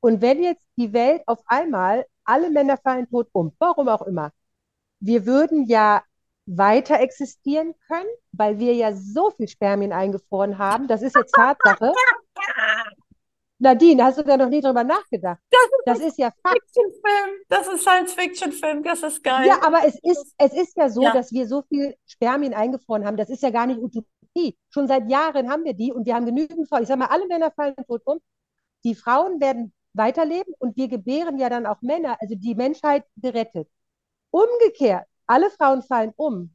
[0.00, 4.30] Und wenn jetzt die Welt auf einmal, alle Männer fallen tot um, warum auch immer,
[5.00, 6.02] wir würden ja
[6.46, 10.88] weiter existieren können, weil wir ja so viel Spermien eingefroren haben.
[10.88, 11.92] Das ist jetzt Tatsache.
[13.60, 15.40] Nadine, hast du da noch nie drüber nachgedacht?
[15.84, 16.60] Das ist ja Fakt.
[16.62, 17.40] Fiction-Film.
[17.48, 18.84] Das ist Science-Fiction-Film.
[18.84, 19.46] Das ist geil.
[19.48, 21.12] Ja, aber es ist, es ist ja so, Ja.
[21.12, 23.16] dass wir so viel Spermien eingefroren haben.
[23.16, 24.56] Das ist ja gar nicht Utopie.
[24.70, 26.82] Schon seit Jahren haben wir die und wir haben genügend Frauen.
[26.82, 28.20] Ich sage mal, alle Männer fallen tot um.
[28.84, 33.68] Die Frauen werden weiterleben und wir gebären ja dann auch Männer, also die Menschheit gerettet.
[34.30, 36.54] Umgekehrt, alle Frauen fallen um.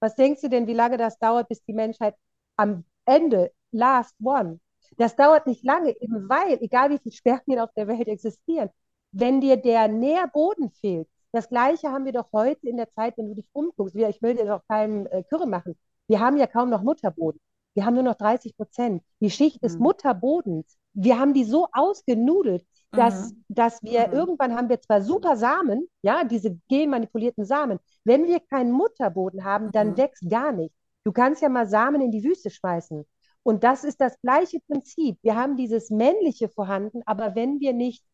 [0.00, 2.16] Was denkst du denn, wie lange das dauert, bis die Menschheit
[2.56, 4.60] am Ende, last one?
[4.98, 8.70] Das dauert nicht lange, eben weil, egal wie viele Spermien auf der Welt existieren,
[9.12, 13.28] wenn dir der Nährboden fehlt, das Gleiche haben wir doch heute in der Zeit, wenn
[13.28, 13.94] du dich umguckst.
[13.94, 15.78] Ich will dir doch keinen äh, Kürre machen.
[16.06, 17.40] Wir haben ja kaum noch Mutterboden.
[17.74, 19.02] Wir haben nur noch 30 Prozent.
[19.20, 19.84] Die Schicht des Mhm.
[19.84, 22.64] Mutterbodens, wir haben die so ausgenudelt,
[22.94, 23.44] dass, Mhm.
[23.48, 24.12] dass wir Mhm.
[24.12, 27.78] irgendwann haben wir zwar super Samen, ja, diese genmanipulierten Samen.
[28.04, 29.96] Wenn wir keinen Mutterboden haben, dann Mhm.
[29.96, 30.74] wächst gar nicht.
[31.04, 33.04] Du kannst ja mal Samen in die Wüste schmeißen.
[33.42, 35.18] Und das ist das gleiche Prinzip.
[35.22, 38.04] Wir haben dieses Männliche vorhanden, aber wenn wir nicht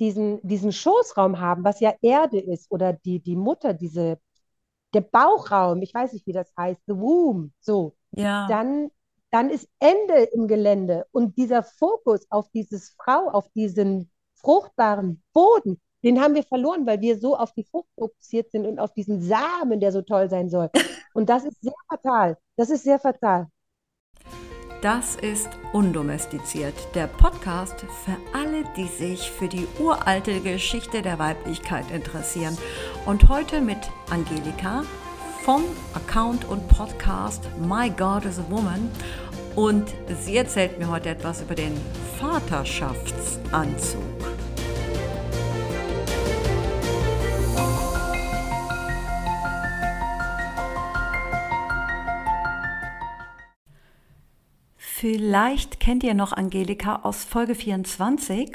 [0.00, 4.18] diesen, diesen Schoßraum haben, was ja Erde ist, oder die, die Mutter, diese,
[4.94, 8.44] der Bauchraum, ich weiß nicht, wie das heißt, the womb, so, Ja.
[8.46, 8.90] dann,
[9.34, 11.06] dann ist Ende im Gelände.
[11.10, 17.00] Und dieser Fokus auf dieses Frau, auf diesen fruchtbaren Boden, den haben wir verloren, weil
[17.00, 20.50] wir so auf die Frucht fokussiert sind und auf diesen Samen, der so toll sein
[20.50, 20.70] soll.
[21.14, 22.36] Und das ist sehr fatal.
[22.56, 23.48] Das ist sehr fatal.
[24.82, 31.90] Das ist Undomestiziert, der Podcast für alle, die sich für die uralte Geschichte der Weiblichkeit
[31.90, 32.56] interessieren.
[33.06, 33.78] Und heute mit
[34.10, 34.84] Angelika
[35.44, 38.90] vom Account und Podcast My God is a Woman.
[39.56, 41.76] Und sie erzählt mir heute etwas über den
[42.18, 44.02] Vaterschaftsanzug.
[54.76, 58.52] Vielleicht kennt ihr noch Angelika aus Folge 24.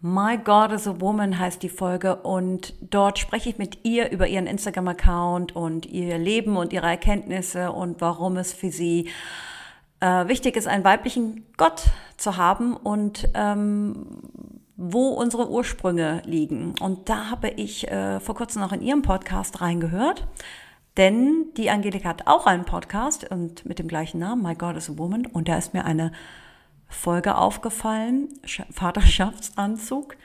[0.00, 4.26] My God is a Woman heißt die Folge und dort spreche ich mit ihr über
[4.28, 9.08] ihren Instagram-Account und ihr Leben und ihre Erkenntnisse und warum es für sie
[10.00, 11.84] äh, wichtig ist, einen weiblichen Gott
[12.16, 14.06] zu haben und ähm,
[14.76, 16.74] wo unsere Ursprünge liegen.
[16.80, 20.26] Und da habe ich äh, vor kurzem noch in ihrem Podcast reingehört.
[20.96, 24.90] Denn die Angelika hat auch einen Podcast und mit dem gleichen Namen, My God is
[24.90, 25.26] a Woman.
[25.26, 26.12] Und da ist mir eine
[26.88, 30.16] Folge aufgefallen, Sch- Vaterschaftsanzug.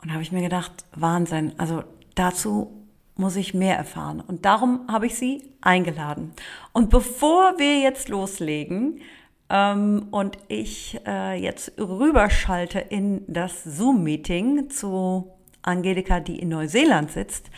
[0.00, 2.81] Und da habe ich mir gedacht, Wahnsinn, also dazu
[3.22, 4.20] muss ich mehr erfahren.
[4.20, 6.32] Und darum habe ich sie eingeladen.
[6.72, 9.00] Und bevor wir jetzt loslegen
[9.48, 15.30] ähm, und ich äh, jetzt rüberschalte in das Zoom-Meeting zu
[15.62, 17.48] Angelika, die in Neuseeland sitzt,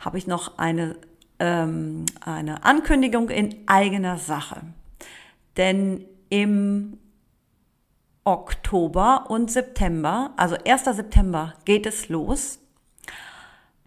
[0.00, 0.96] habe ich noch eine,
[1.38, 4.62] ähm, eine Ankündigung in eigener Sache.
[5.58, 6.96] Denn im
[8.24, 10.84] Oktober und September, also 1.
[10.84, 12.58] September geht es los.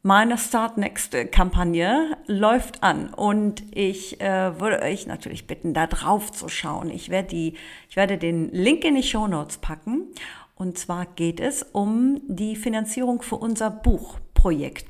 [0.05, 6.29] Meine Start Next Kampagne läuft an und ich äh, würde euch natürlich bitten, da drauf
[6.29, 6.89] zu schauen.
[6.89, 7.53] Ich werde die,
[7.89, 10.09] ich werde den Link in die Show Notes packen.
[10.55, 14.87] Und zwar geht es um die Finanzierung für unser Buchprojekt.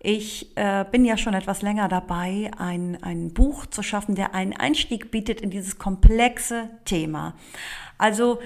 [0.00, 4.52] Ich äh, bin ja schon etwas länger dabei, ein, ein Buch zu schaffen, der einen
[4.52, 7.36] Einstieg bietet in dieses komplexe Thema.
[7.96, 8.38] Also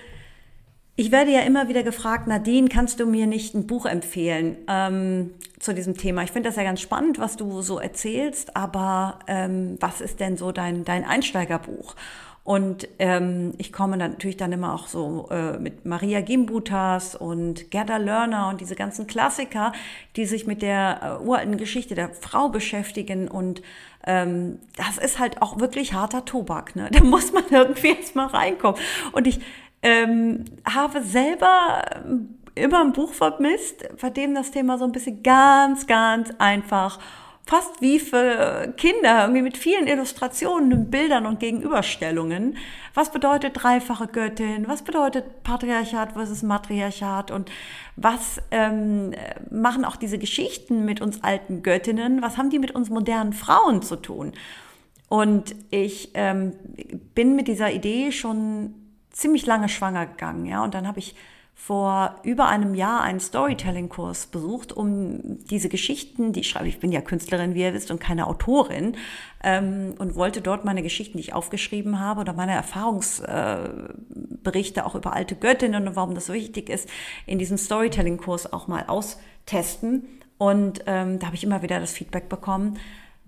[0.96, 5.34] ich werde ja immer wieder gefragt, Nadine, kannst du mir nicht ein Buch empfehlen ähm,
[5.60, 6.22] zu diesem Thema?
[6.22, 10.38] Ich finde das ja ganz spannend, was du so erzählst, aber ähm, was ist denn
[10.38, 11.94] so dein, dein Einsteigerbuch?
[12.46, 17.72] Und ähm, ich komme dann natürlich dann immer auch so äh, mit Maria Gimbutas und
[17.72, 19.72] Gerda Lerner und diese ganzen Klassiker,
[20.14, 23.26] die sich mit der äh, uralten Geschichte der Frau beschäftigen.
[23.26, 23.62] Und
[24.06, 26.76] ähm, das ist halt auch wirklich harter Tobak.
[26.76, 26.88] Ne?
[26.92, 28.80] Da muss man irgendwie erstmal reinkommen.
[29.10, 29.40] Und ich
[29.82, 31.82] ähm, habe selber
[32.54, 36.98] immer ein Buch vermisst, bei dem das Thema so ein bisschen ganz, ganz einfach,
[37.44, 42.56] fast wie für Kinder, irgendwie mit vielen Illustrationen und Bildern und Gegenüberstellungen.
[42.92, 44.66] Was bedeutet dreifache Göttin?
[44.66, 47.30] Was bedeutet Patriarchat versus Matriarchat?
[47.30, 47.52] Und
[47.94, 49.12] was ähm,
[49.48, 52.20] machen auch diese Geschichten mit uns alten Göttinnen?
[52.20, 54.32] Was haben die mit uns modernen Frauen zu tun?
[55.08, 56.54] Und ich ähm,
[57.14, 58.74] bin mit dieser Idee schon
[59.16, 60.62] ziemlich lange schwanger gegangen, ja.
[60.62, 61.14] Und dann habe ich
[61.58, 66.92] vor über einem Jahr einen Storytelling-Kurs besucht, um diese Geschichten, die ich schreibe, ich bin
[66.92, 68.94] ja Künstlerin, wie ihr wisst, und keine Autorin,
[69.42, 74.94] ähm, und wollte dort meine Geschichten, die ich aufgeschrieben habe, oder meine Erfahrungsberichte äh, auch
[74.94, 76.90] über alte Göttinnen und warum das so wichtig ist,
[77.24, 80.06] in diesem Storytelling-Kurs auch mal austesten.
[80.36, 82.78] Und ähm, da habe ich immer wieder das Feedback bekommen,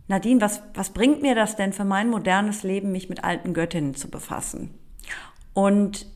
[0.06, 3.94] Nadine, was, was bringt mir das denn für mein modernes Leben, mich mit alten Göttinnen
[3.94, 4.74] zu befassen?
[5.58, 6.06] Und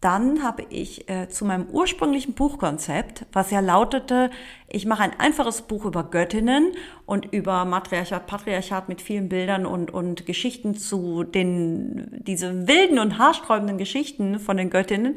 [0.00, 4.30] dann habe ich äh, zu meinem ursprünglichen Buchkonzept, was ja lautete,
[4.68, 6.70] ich mache ein einfaches Buch über Göttinnen
[7.04, 13.18] und über Matriarchat, Patriarchat mit vielen Bildern und, und Geschichten zu den, diese wilden und
[13.18, 15.16] haarsträubenden Geschichten von den Göttinnen.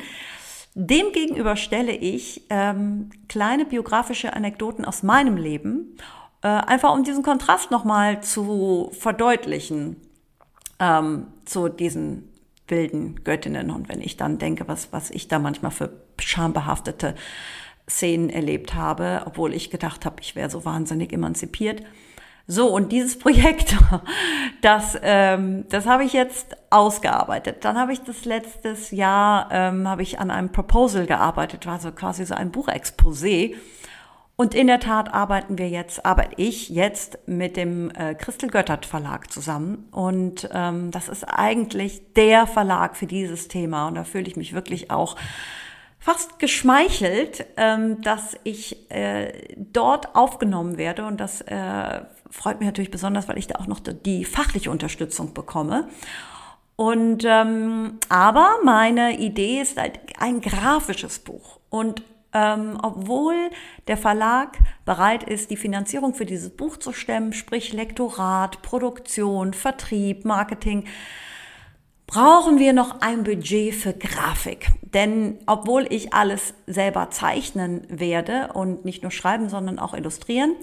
[0.74, 5.96] Demgegenüber stelle ich ähm, kleine biografische Anekdoten aus meinem Leben,
[6.42, 9.98] äh, einfach um diesen Kontrast nochmal zu verdeutlichen
[10.80, 12.35] ähm, zu diesen
[12.68, 13.70] wilden Göttinnen.
[13.70, 17.16] Und wenn ich dann denke, was, was ich da manchmal für schambehaftete
[17.90, 21.84] Szenen erlebt habe, obwohl ich gedacht habe, ich wäre so wahnsinnig emanzipiert.
[22.48, 23.76] So, und dieses Projekt,
[24.62, 27.64] das, ähm, das habe ich jetzt ausgearbeitet.
[27.66, 32.26] Dann habe ich das letztes Jahr, ähm, habe ich an einem Proposal gearbeitet, also quasi
[32.26, 33.56] so ein Buchexposé.
[34.38, 38.86] Und in der Tat arbeiten wir jetzt, arbeite ich jetzt mit dem äh, Christel Göttert
[38.86, 39.88] Verlag zusammen.
[39.92, 43.88] Und ähm, das ist eigentlich der Verlag für dieses Thema.
[43.88, 45.16] Und da fühle ich mich wirklich auch
[46.00, 51.06] fast geschmeichelt, ähm, dass ich äh, dort aufgenommen werde.
[51.06, 55.34] Und das äh, freut mich natürlich besonders, weil ich da auch noch die fachliche Unterstützung
[55.34, 55.88] bekomme.
[56.76, 61.62] Und ähm, aber meine Idee ist halt ein grafisches Buch.
[61.70, 62.04] Und
[62.36, 63.50] ähm, obwohl
[63.88, 70.26] der Verlag bereit ist, die Finanzierung für dieses Buch zu stemmen, sprich Lektorat, Produktion, Vertrieb,
[70.26, 70.84] Marketing,
[72.08, 74.68] brauchen wir noch ein Budget für Grafik.
[74.82, 80.56] Denn obwohl ich alles selber zeichnen werde und nicht nur schreiben, sondern auch illustrieren,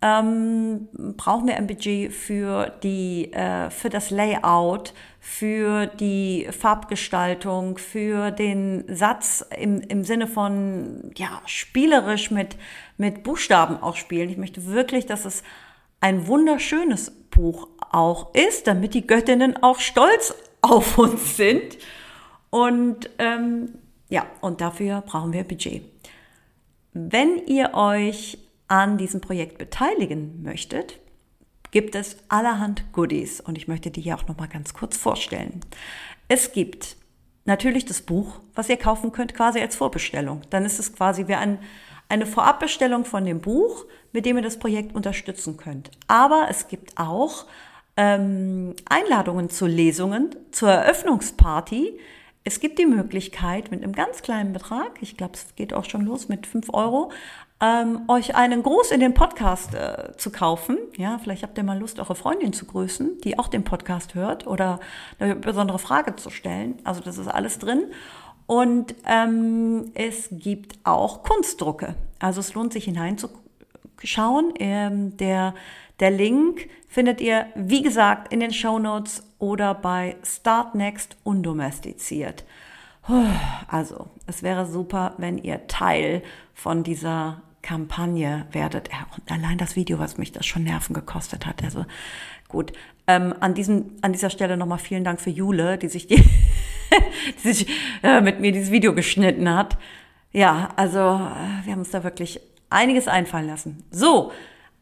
[0.00, 4.94] ähm, brauchen wir ein Budget für die äh, für das Layout,
[5.28, 12.56] für die Farbgestaltung, für den Satz im, im Sinne von ja spielerisch mit
[12.96, 14.30] mit Buchstaben auch spielen.
[14.30, 15.42] Ich möchte wirklich, dass es
[16.00, 21.76] ein wunderschönes Buch auch ist, damit die Göttinnen auch stolz auf uns sind.
[22.48, 23.74] Und ähm,
[24.08, 25.82] ja, und dafür brauchen wir Budget.
[26.94, 30.98] Wenn ihr euch an diesem Projekt beteiligen möchtet,
[31.70, 35.60] gibt es allerhand Goodies und ich möchte die hier auch noch mal ganz kurz vorstellen.
[36.28, 36.96] Es gibt
[37.44, 40.42] natürlich das Buch, was ihr kaufen könnt, quasi als Vorbestellung.
[40.50, 41.58] Dann ist es quasi wie ein,
[42.08, 45.90] eine Vorabbestellung von dem Buch, mit dem ihr das Projekt unterstützen könnt.
[46.06, 47.46] Aber es gibt auch
[47.96, 51.98] ähm, Einladungen zu Lesungen, zur Eröffnungsparty.
[52.44, 56.02] Es gibt die Möglichkeit, mit einem ganz kleinen Betrag, ich glaube, es geht auch schon
[56.02, 57.10] los mit fünf Euro,
[57.60, 60.78] ähm, euch einen Gruß in den Podcast äh, zu kaufen.
[60.96, 64.46] Ja, vielleicht habt ihr mal Lust, eure Freundin zu grüßen, die auch den Podcast hört
[64.46, 64.78] oder
[65.18, 66.78] eine besondere Frage zu stellen.
[66.84, 67.84] Also das ist alles drin.
[68.46, 71.96] Und ähm, es gibt auch Kunstdrucke.
[72.18, 74.54] Also es lohnt sich hineinzuschauen.
[74.58, 75.54] Ähm, der,
[75.98, 82.44] der Link findet ihr, wie gesagt, in den Show Notes oder bei Start Next undomestiziert.
[83.68, 86.22] Also, es wäre super, wenn ihr Teil
[86.52, 88.90] von dieser Kampagne werdet.
[89.16, 91.62] Und allein das Video, was mich das schon Nerven gekostet hat.
[91.62, 91.84] Also
[92.48, 92.72] gut.
[93.06, 96.16] Ähm, an, diesem, an dieser Stelle nochmal vielen Dank für Jule, die sich, die,
[97.44, 97.66] die sich
[98.02, 99.78] äh, mit mir dieses Video geschnitten hat.
[100.32, 102.40] Ja, also äh, wir haben uns da wirklich
[102.70, 103.84] einiges einfallen lassen.
[103.90, 104.32] So,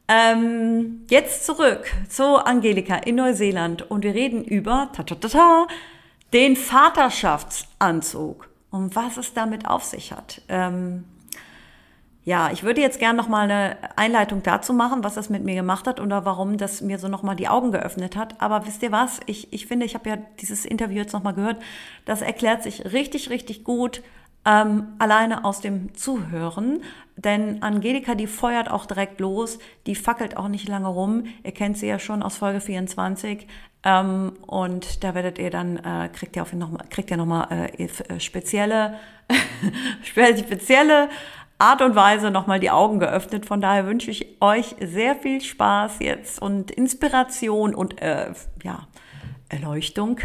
[0.09, 5.66] ähm, jetzt zurück zu Angelika in Neuseeland und wir reden über ta -ta -ta -ta,
[6.33, 10.42] den Vaterschaftsanzug und was es damit auf sich hat.
[10.49, 11.04] Ähm,
[12.26, 15.54] ja, ich würde jetzt gerne noch mal eine Einleitung dazu machen, was das mit mir
[15.54, 18.42] gemacht hat oder warum das mir so noch mal die Augen geöffnet hat.
[18.42, 19.21] Aber wisst ihr was?
[19.26, 21.62] Ich, ich finde, ich habe ja dieses Interview jetzt noch mal gehört.
[22.04, 24.02] Das erklärt sich richtig, richtig gut
[24.45, 26.83] ähm, alleine aus dem Zuhören.
[27.14, 31.26] Denn Angelika, die feuert auch direkt los, die fackelt auch nicht lange rum.
[31.45, 33.47] Ihr kennt sie ja schon aus Folge 24.
[33.85, 37.71] Ähm, und da werdet ihr dann, äh, kriegt ihr auf noch mal, kriegt ihr nochmal
[37.78, 38.99] äh, äh spezielle,
[40.02, 41.09] spezielle
[41.59, 43.47] Art und Weise nochmal die Augen geöffnet.
[43.47, 48.33] Von daher wünsche ich euch sehr viel Spaß jetzt und Inspiration und äh,
[48.63, 48.87] ja,
[49.49, 50.21] Erleuchtung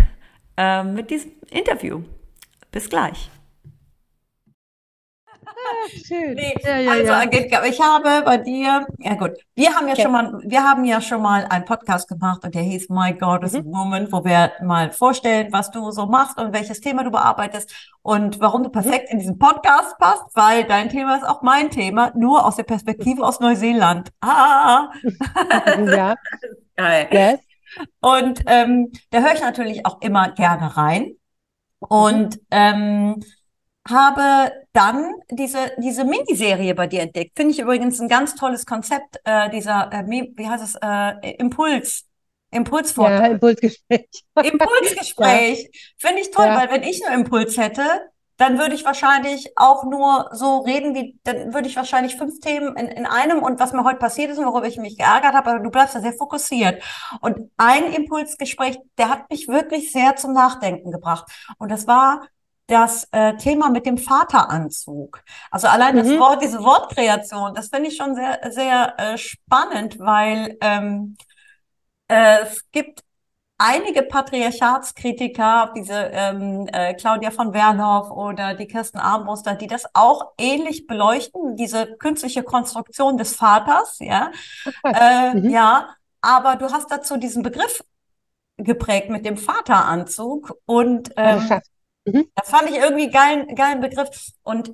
[0.57, 2.03] äh, mit diesem Interview.
[2.71, 3.29] Bis gleich.
[6.07, 6.33] Schön.
[6.35, 7.11] Nee, Ja, ja, also.
[7.13, 10.01] Angelika, ich habe bei dir, ja gut, wir haben ja Okay.
[10.03, 13.43] schon mal, wir haben ja schon mal einen Podcast gemacht und der hieß My God
[13.43, 13.65] is a Mhm.
[13.73, 18.39] Woman, wo wir mal vorstellen, was du so machst und welches Thema du bearbeitest und
[18.39, 18.73] warum du Mhm.
[18.73, 22.63] perfekt in diesen Podcast passt, weil dein Thema ist auch mein Thema, nur aus der
[22.63, 24.09] Perspektive aus Neuseeland.
[24.21, 24.89] Ah,
[25.85, 26.15] Ja,
[26.77, 27.07] geil.
[27.11, 27.39] yes.
[28.01, 31.01] Und ähm, da höre ich natürlich auch immer gerne rein.
[31.81, 31.87] Mhm.
[31.87, 33.23] Und ähm,
[33.89, 37.31] habe dann diese, diese Miniserie bei dir entdeckt.
[37.35, 42.05] Finde ich übrigens ein ganz tolles Konzept, äh, dieser, äh, wie heißt es, äh, Impuls,
[42.51, 43.31] Ja, Impulsvortrag.
[43.31, 44.07] Impulsgespräch.
[44.41, 45.93] Impulsgespräch.
[45.97, 46.55] Finde ich toll, Ja.
[46.57, 47.81] weil wenn ich nur Impuls hätte,
[48.37, 52.75] dann würde ich wahrscheinlich auch nur so reden, wie, dann würde ich wahrscheinlich fünf Themen
[52.75, 55.51] in, in einem und was mir heute passiert ist und worüber ich mich geärgert habe,
[55.51, 56.81] aber du bleibst da sehr fokussiert.
[57.21, 61.25] Und ein Impulsgespräch, der hat mich wirklich sehr zum Nachdenken gebracht.
[61.59, 62.27] Und das war
[62.71, 65.21] das äh, Thema mit dem Vateranzug.
[65.51, 66.19] Also allein das Mhm.
[66.19, 71.17] Wort, diese Wortkreation, das finde ich schon sehr, sehr äh, spannend, weil ähm,
[72.07, 73.03] äh, es gibt
[73.57, 80.33] einige Patriarchatskritiker, diese ähm, äh, Claudia von Werlhoff oder die Kirsten Armbruster, die das auch
[80.39, 84.31] ähnlich beleuchten, diese künstliche Konstruktion des Vaters, ja.
[84.91, 85.49] Äh, Mhm.
[85.51, 85.89] ja,
[86.21, 87.83] aber du hast dazu diesen Begriff
[88.57, 91.61] geprägt mit dem Vateranzug und ähm.
[92.05, 92.31] Mhm.
[92.35, 94.09] das fand ich irgendwie geilen, geilen Begriff
[94.43, 94.73] und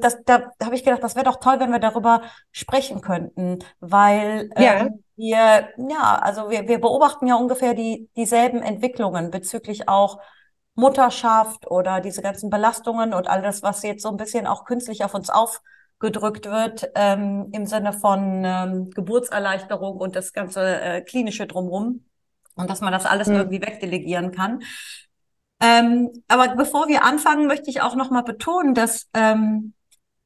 [0.00, 2.22] das, da habe ich gedacht, das wäre doch toll, wenn wir darüber
[2.52, 4.88] sprechen könnten, weil Ja.
[4.88, 10.20] ähm, wir, ja, also wir, wir beobachten ja ungefähr die, dieselben Entwicklungen bezüglich auch
[10.74, 15.04] Mutterschaft oder diese ganzen Belastungen und all das, was jetzt so ein bisschen auch künstlich
[15.04, 21.46] auf uns aufgedrückt wird, ähm, im Sinne von ähm, Geburtserleichterung und das ganze äh, klinische
[21.46, 22.06] drumherum
[22.54, 23.34] und dass man das alles Mhm.
[23.34, 24.62] irgendwie wegdelegieren kann.
[25.62, 29.74] Ähm, aber bevor wir anfangen, möchte ich auch nochmal betonen, dass, ähm,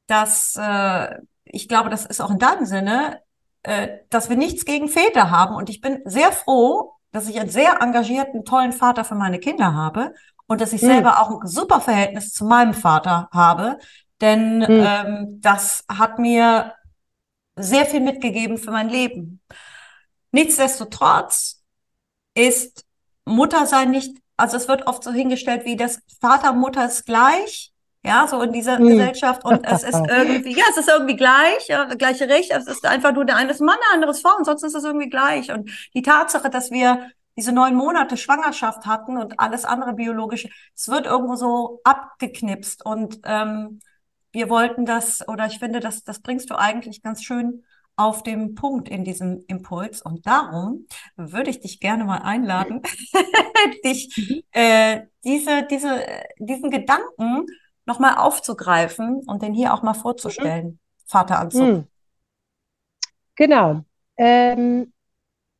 [0.06, 3.20] dass äh, ich glaube, das ist auch in deinem Sinne,
[3.62, 5.54] äh, dass wir nichts gegen Väter haben.
[5.54, 9.74] Und ich bin sehr froh, dass ich einen sehr engagierten, tollen Vater für meine Kinder
[9.74, 10.14] habe
[10.46, 10.86] und dass ich Mhm.
[10.86, 13.78] selber auch ein super Verhältnis zu meinem Vater habe.
[14.20, 14.66] Denn Mhm.
[14.68, 16.74] ähm, das hat mir
[17.56, 19.40] sehr viel mitgegeben für mein Leben.
[20.32, 21.62] Nichtsdestotrotz
[22.34, 22.84] ist
[23.24, 27.72] Muttersein nicht, also es wird oft so hingestellt wie das Vater, Mutter ist gleich,
[28.04, 28.88] ja, so in dieser Mhm.
[28.88, 29.44] Gesellschaft.
[29.44, 33.12] Und es ist irgendwie, ja, es ist irgendwie gleich, ja, gleiche Recht, es ist einfach
[33.12, 34.36] nur der eine ist Mann, der andere ist Frau.
[34.36, 35.50] Und sonst ist es irgendwie gleich.
[35.52, 40.88] Und die Tatsache, dass wir diese neun Monate Schwangerschaft hatten und alles andere biologische, es
[40.88, 42.84] wird irgendwo so abgeknipst.
[42.86, 43.80] Und ähm,
[44.32, 47.64] wir wollten das, oder ich finde, das, das bringst du eigentlich ganz schön
[47.96, 50.02] auf den Punkt in diesem Impuls.
[50.02, 50.86] Und darum
[51.16, 52.82] würde ich dich gerne mal einladen,
[53.84, 54.42] dich Mhm.
[54.52, 56.04] äh, diese, diese,
[56.38, 57.46] diesen Gedanken
[57.86, 60.78] nochmal aufzugreifen und den hier auch mal vorzustellen.
[61.06, 61.62] Vateranzug.
[61.62, 61.84] Mhm.
[63.36, 63.84] Genau.
[64.16, 64.92] Ähm,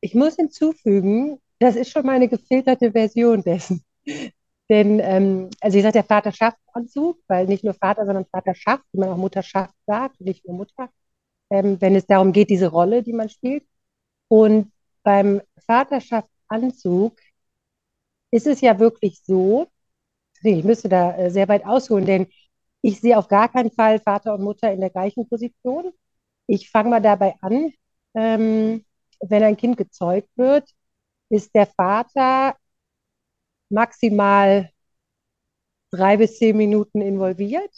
[0.01, 3.83] ich muss hinzufügen, das ist schon mal eine gefilterte Version dessen.
[4.69, 9.11] Denn, ähm, also ich sage der Vaterschaftsanzug, weil nicht nur Vater, sondern Vaterschaft, wie man
[9.11, 10.91] auch Mutterschaft sagt, nicht nur Mutter,
[11.51, 13.65] ähm, wenn es darum geht, diese Rolle, die man spielt.
[14.29, 14.73] Und
[15.03, 17.19] beim Vaterschaftsanzug
[18.31, 19.69] ist es ja wirklich so,
[20.43, 22.27] ich müsste da äh, sehr weit ausholen, denn
[22.83, 25.93] ich sehe auf gar keinen Fall Vater und Mutter in der gleichen Position.
[26.47, 27.73] Ich fange mal dabei an,
[28.15, 28.85] ähm,
[29.21, 30.69] wenn ein Kind gezeugt wird,
[31.31, 32.57] ist der Vater
[33.71, 34.71] maximal
[35.91, 37.73] drei bis zehn Minuten involviert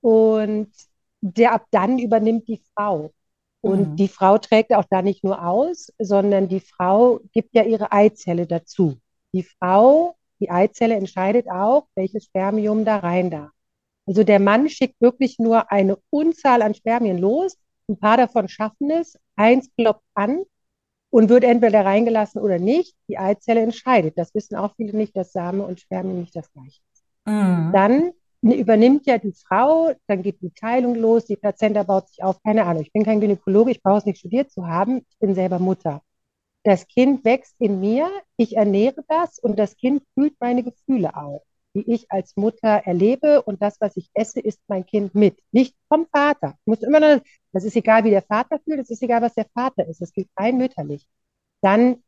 [0.00, 0.72] und
[1.20, 3.12] der ab dann übernimmt die Frau.
[3.60, 3.96] Und Mhm.
[3.96, 8.46] die Frau trägt auch da nicht nur aus, sondern die Frau gibt ja ihre Eizelle
[8.46, 8.96] dazu.
[9.32, 13.50] Die Frau, die Eizelle entscheidet auch, welches Spermium da rein darf.
[14.06, 17.58] Also der Mann schickt wirklich nur eine Unzahl an Spermien los.
[17.88, 19.18] Ein paar davon schaffen es.
[19.36, 20.44] Eins ploppt an
[21.10, 22.94] und wird entweder reingelassen oder nicht.
[23.08, 24.16] Die Eizelle entscheidet.
[24.16, 27.04] Das wissen auch viele nicht, dass Same und Spermien nicht das gleiche ist.
[27.26, 27.72] Mhm.
[27.72, 32.42] Dann übernimmt ja die Frau, dann geht die Teilung los, die Plazenta baut sich auf.
[32.42, 34.98] Keine Ahnung, ich bin kein Gynäkologe, ich brauche es nicht studiert zu haben.
[35.10, 36.02] Ich bin selber Mutter.
[36.64, 41.44] Das Kind wächst in mir, ich ernähre das und das Kind fühlt meine Gefühle auch,
[41.74, 45.38] die ich als Mutter erlebe und das, was ich esse, isst mein Kind mit.
[45.52, 46.54] Nicht vom Vater.
[46.60, 49.34] Ich muss immer noch, das ist egal, wie der Vater fühlt, es ist egal, was
[49.34, 50.00] der Vater ist.
[50.02, 51.06] Das gilt rein mütterlich.
[51.62, 52.02] Dann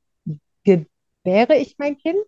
[0.65, 2.19] gebäre ich mein Kind.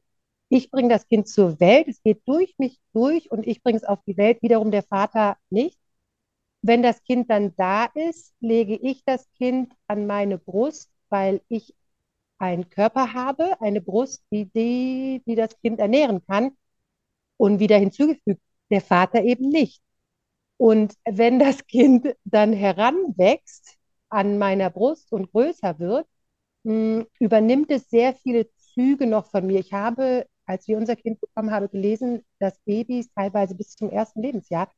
[0.52, 1.88] Ich bringe das Kind zur Welt.
[1.88, 4.42] Es geht durch mich durch und ich bringe es auf die Welt.
[4.42, 5.78] Wiederum der Vater nicht.
[6.62, 11.74] Wenn das Kind dann da ist, lege ich das Kind an meine Brust, weil ich
[12.38, 16.56] einen Körper habe, eine Brust, die, die, die das Kind ernähren kann.
[17.36, 18.40] Und wieder hinzugefügt,
[18.70, 19.82] der Vater eben nicht.
[20.58, 23.76] Und wenn das Kind dann heranwächst
[24.10, 26.06] an meiner Brust und größer wird,
[26.64, 29.60] mh, übernimmt es sehr viele Züge noch von mir.
[29.60, 34.22] Ich habe, als wir unser Kind bekommen haben, gelesen, dass Babys teilweise bis zum ersten
[34.22, 34.70] Lebensjahr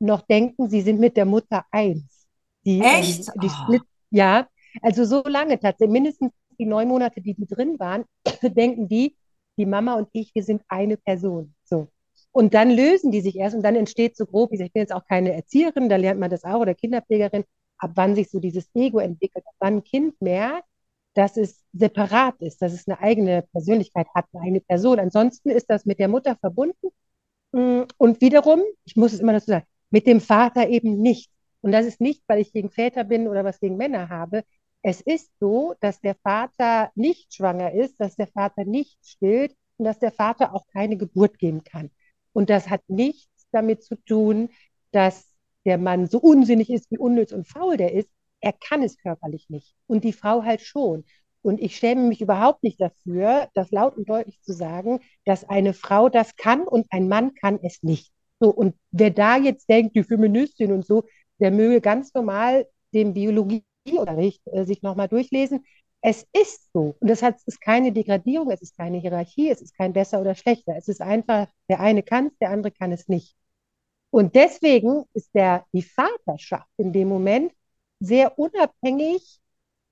[0.00, 2.26] noch denken, sie sind mit der Mutter eins.
[2.64, 3.28] Die, Echt?
[3.28, 4.48] Ähm, die Split, ja,
[4.82, 8.04] also so lange tatsächlich, mindestens die neun Monate, die die drin waren,
[8.42, 9.16] denken die,
[9.56, 11.54] die Mama und ich, wir sind eine Person.
[11.64, 11.88] So.
[12.32, 15.04] Und dann lösen die sich erst und dann entsteht so grob, ich bin jetzt auch
[15.04, 17.44] keine Erzieherin, da lernt man das auch oder Kinderpflegerin,
[17.78, 20.66] ab wann sich so dieses Ego entwickelt, ab wann ein Kind merkt,
[21.14, 24.98] dass es separat ist, dass es eine eigene Persönlichkeit hat, eine eigene Person.
[24.98, 26.88] Ansonsten ist das mit der Mutter verbunden.
[27.52, 31.30] Mm, und wiederum, ich muss es immer dazu sagen, mit dem Vater eben nicht.
[31.62, 34.44] Und das ist nicht, weil ich gegen Väter bin oder was gegen Männer habe.
[34.82, 39.84] Es ist so, dass der Vater nicht schwanger ist, dass der Vater nicht stillt und
[39.84, 41.90] dass der Vater auch keine Geburt geben kann.
[42.32, 44.50] Und das hat nichts damit zu tun,
[44.92, 45.26] dass
[45.64, 48.08] der Mann so unsinnig ist, wie unnütz und faul der ist.
[48.40, 49.74] Er kann es körperlich nicht.
[49.86, 51.04] Und die Frau halt schon.
[51.42, 55.72] Und ich schäme mich überhaupt nicht dafür, das laut und deutlich zu sagen, dass eine
[55.72, 58.12] Frau das kann und ein Mann kann es nicht.
[58.40, 61.04] So, und wer da jetzt denkt, die Feministin und so,
[61.38, 65.64] der möge ganz normal den Biologieunterricht äh, sich nochmal durchlesen.
[66.02, 66.96] Es ist so.
[67.00, 70.20] Und das heißt, es ist keine Degradierung, es ist keine Hierarchie, es ist kein besser
[70.20, 70.74] oder schlechter.
[70.76, 73.36] Es ist einfach, der eine kann es, der andere kann es nicht.
[74.10, 77.52] Und deswegen ist der, die Vaterschaft in dem Moment
[78.00, 79.40] sehr unabhängig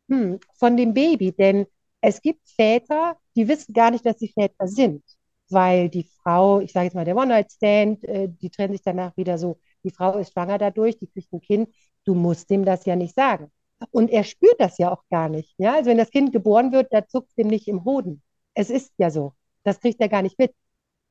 [0.08, 1.32] hm, von dem Baby.
[1.32, 1.66] Denn
[2.00, 5.04] es gibt Väter, die wissen gar nicht, dass sie Väter sind,
[5.50, 9.38] weil die Frau, ich sage jetzt mal der One-Night-Stand, äh, die trennen sich danach wieder
[9.38, 11.74] so die Frau ist schwanger dadurch, die kriegt ein Kind,
[12.04, 13.50] du musst dem das ja nicht sagen.
[13.90, 15.54] Und er spürt das ja auch gar nicht.
[15.58, 15.74] Ja?
[15.74, 18.22] Also wenn das Kind geboren wird, da zuckt ihm nicht im Hoden.
[18.54, 19.34] Es ist ja so.
[19.62, 20.54] Das kriegt er gar nicht mit.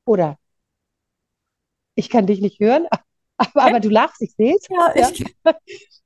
[0.04, 0.38] Oder?
[1.94, 2.86] Ich kann dich nicht hören,
[3.54, 4.66] aber du lachst, ich sehe es.
[4.68, 5.08] Ja, ja.
[5.10, 5.24] Ich,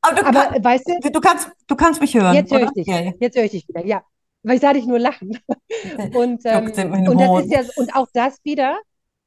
[0.03, 2.35] aber, du, aber kann, weißt du, du, kannst, du kannst mich hören.
[2.35, 2.89] Jetzt höre ich dich.
[2.89, 3.15] Okay.
[3.21, 3.85] Jetzt höre ich dich wieder.
[3.85, 4.05] Ja,
[4.43, 5.39] weil ich sah dich nur lachen.
[6.15, 8.79] Und, ähm, und, das ist ja, und auch das wieder,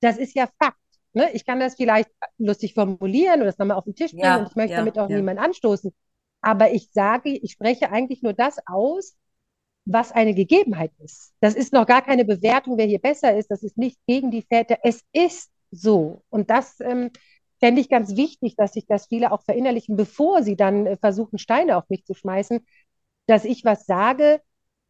[0.01, 0.77] das ist ja Fakt.
[1.13, 1.31] Ne?
[1.33, 4.49] Ich kann das vielleicht lustig formulieren oder das nochmal auf den Tisch bringen ja, und
[4.49, 5.15] ich möchte ja, damit auch ja.
[5.17, 5.93] niemanden anstoßen.
[6.41, 9.15] Aber ich sage, ich spreche eigentlich nur das aus,
[9.85, 11.33] was eine Gegebenheit ist.
[11.39, 13.49] Das ist noch gar keine Bewertung, wer hier besser ist.
[13.49, 14.77] Das ist nicht gegen die Väter.
[14.83, 16.23] Es ist so.
[16.29, 17.11] Und das ähm,
[17.59, 21.37] fände ich ganz wichtig, dass sich das viele auch verinnerlichen, bevor sie dann äh, versuchen,
[21.39, 22.65] Steine auf mich zu schmeißen,
[23.27, 24.41] dass ich was sage,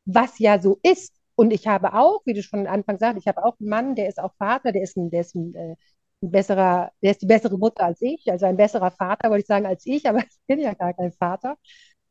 [0.05, 1.15] was ja so ist.
[1.35, 3.95] Und ich habe auch, wie du schon am Anfang sagst, ich habe auch einen Mann,
[3.95, 5.75] der ist auch Vater, der ist ein, der ist ein äh,
[6.21, 9.47] ein besserer, der ist die bessere Mutter als ich, also ein besserer Vater, wollte ich
[9.47, 11.57] sagen, als ich, aber ich bin ja gar kein Vater.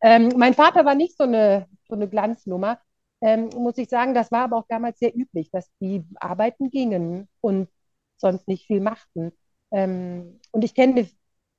[0.03, 2.81] Ähm, mein Vater war nicht so eine, so eine Glanznummer,
[3.21, 4.15] ähm, muss ich sagen.
[4.15, 7.69] Das war aber auch damals sehr üblich, dass die arbeiten gingen und
[8.17, 9.33] sonst nicht viel machten.
[9.75, 11.09] Ähm, und ich kenne,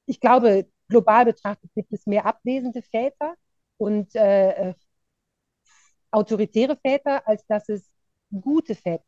[0.06, 3.36] ich glaube, global betrachtet gibt es mehr abwesende Väter
[3.78, 4.74] und äh, äh
[6.12, 7.92] autoritäre Väter, als dass es
[8.32, 9.04] gute Väter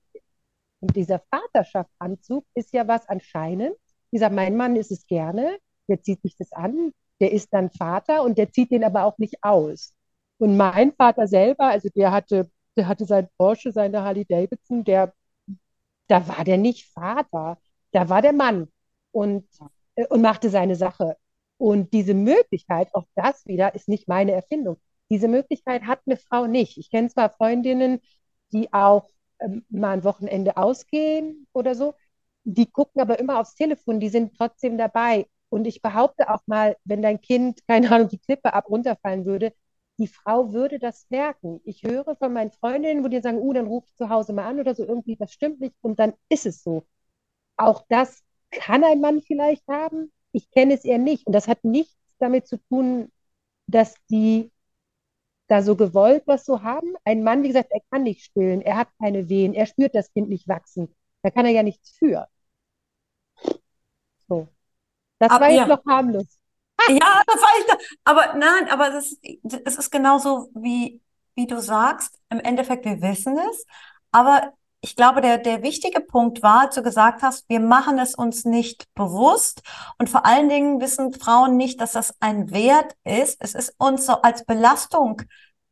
[0.80, 3.76] und dieser Vaterschaftsanzug ist ja was anscheinend.
[4.12, 8.24] Gesagt, mein Mann ist es gerne, der zieht sich das an, der ist dann Vater
[8.24, 9.94] und der zieht den aber auch nicht aus.
[10.38, 15.14] Und mein Vater selber, also der hatte, der hatte sein Porsche, seine Harley Davidson, der,
[16.08, 17.58] da war der nicht Vater,
[17.92, 18.68] da war der Mann
[19.12, 19.46] und,
[19.96, 21.18] äh, und machte seine Sache.
[21.58, 24.78] Und diese Möglichkeit, auch das wieder, ist nicht meine Erfindung.
[25.10, 26.78] Diese Möglichkeit hat eine Frau nicht.
[26.78, 28.00] Ich kenne zwar Freundinnen,
[28.52, 31.96] die auch ähm, mal ein Wochenende ausgehen oder so.
[32.44, 35.28] Die gucken aber immer aufs Telefon, die sind trotzdem dabei.
[35.50, 39.54] Und ich behaupte auch mal, wenn dein Kind, keine Ahnung, die Klippe ab runterfallen würde,
[40.00, 41.60] die Frau würde das merken.
[41.64, 44.46] Ich höre von meinen Freundinnen, wo die sagen, uh, dann ruf ich zu Hause mal
[44.48, 46.86] an oder so, irgendwie, das stimmt nicht und dann ist es so.
[47.58, 50.12] Auch das kann ein Mann vielleicht haben.
[50.32, 51.26] Ich kenne es eher nicht.
[51.28, 53.12] Und das hat nichts damit zu tun,
[53.68, 54.52] dass die
[55.48, 56.96] da so gewollt was so haben.
[57.06, 60.12] Ein Mann, wie gesagt, er kann nicht stillen, er hat keine Wehen, er spürt das
[60.12, 60.94] Kind nicht wachsen.
[61.22, 62.28] Da kann er ja nichts für.
[64.28, 64.48] So.
[65.20, 65.68] Das aber, war jetzt ja.
[65.68, 66.26] noch harmlos.
[66.90, 67.78] Ja, das war ich da.
[68.04, 71.02] Aber nein, aber es ist, ist genauso wie,
[71.34, 72.20] wie du sagst.
[72.30, 73.66] Im Endeffekt, wir wissen es.
[74.12, 74.54] Aber
[74.88, 78.46] ich glaube, der, der wichtige Punkt war, als du gesagt hast, wir machen es uns
[78.46, 79.62] nicht bewusst.
[79.98, 83.38] Und vor allen Dingen wissen Frauen nicht, dass das ein Wert ist.
[83.42, 85.24] Es ist uns so als Belastung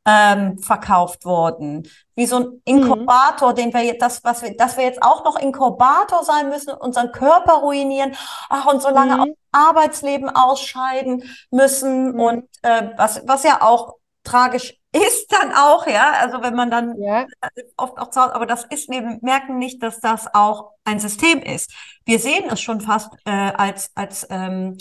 [0.06, 1.88] ähm, verkauft worden.
[2.16, 2.62] Wie so ein mhm.
[2.66, 3.56] Inkubator, mhm.
[3.56, 7.14] den wir jetzt, das, was wir, dass wir jetzt auch noch Inkubator sein müssen, unseren
[7.14, 8.16] Körper ruinieren,
[8.50, 9.22] ach, und so lange mhm.
[9.22, 12.20] aus Arbeitsleben ausscheiden müssen mhm.
[12.20, 17.02] und äh, was, was ja auch tragisch ist dann auch, ja, also wenn man dann
[17.02, 17.26] ja.
[17.78, 21.42] oft auch zu Hause, aber das ist, wir merken nicht, dass das auch ein System
[21.42, 21.72] ist.
[22.06, 24.78] Wir sehen es schon fast äh, als, als ähm,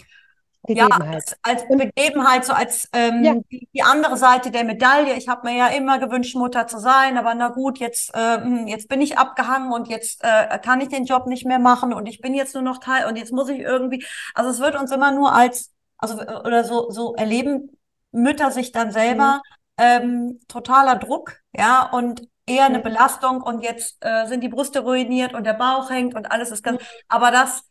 [0.72, 1.14] Ja, Begebenheit.
[1.14, 5.14] als, als Begebenheit, so als ja, ähm, die, die andere Seite der Medaille.
[5.16, 8.66] Ich habe mir ja immer gewünscht, Mutter zu sein, aber na gut, jetzt, äh, hm,
[8.68, 12.06] jetzt bin ich abgehangen und jetzt äh, kann ich den Job nicht mehr machen und
[12.06, 14.04] ich bin jetzt nur noch Teil und jetzt muss ich irgendwie.
[14.34, 17.76] Also es wird uns immer nur als, also oder so, so erleben
[18.12, 19.42] Mütter sich dann mhm, selber
[19.78, 25.34] ähm, totaler Druck, ja, und eher eine Belastung und jetzt äh, sind die Brüste ruiniert
[25.34, 26.82] und der Bauch hängt und alles ist ganz.
[27.08, 27.64] Aber das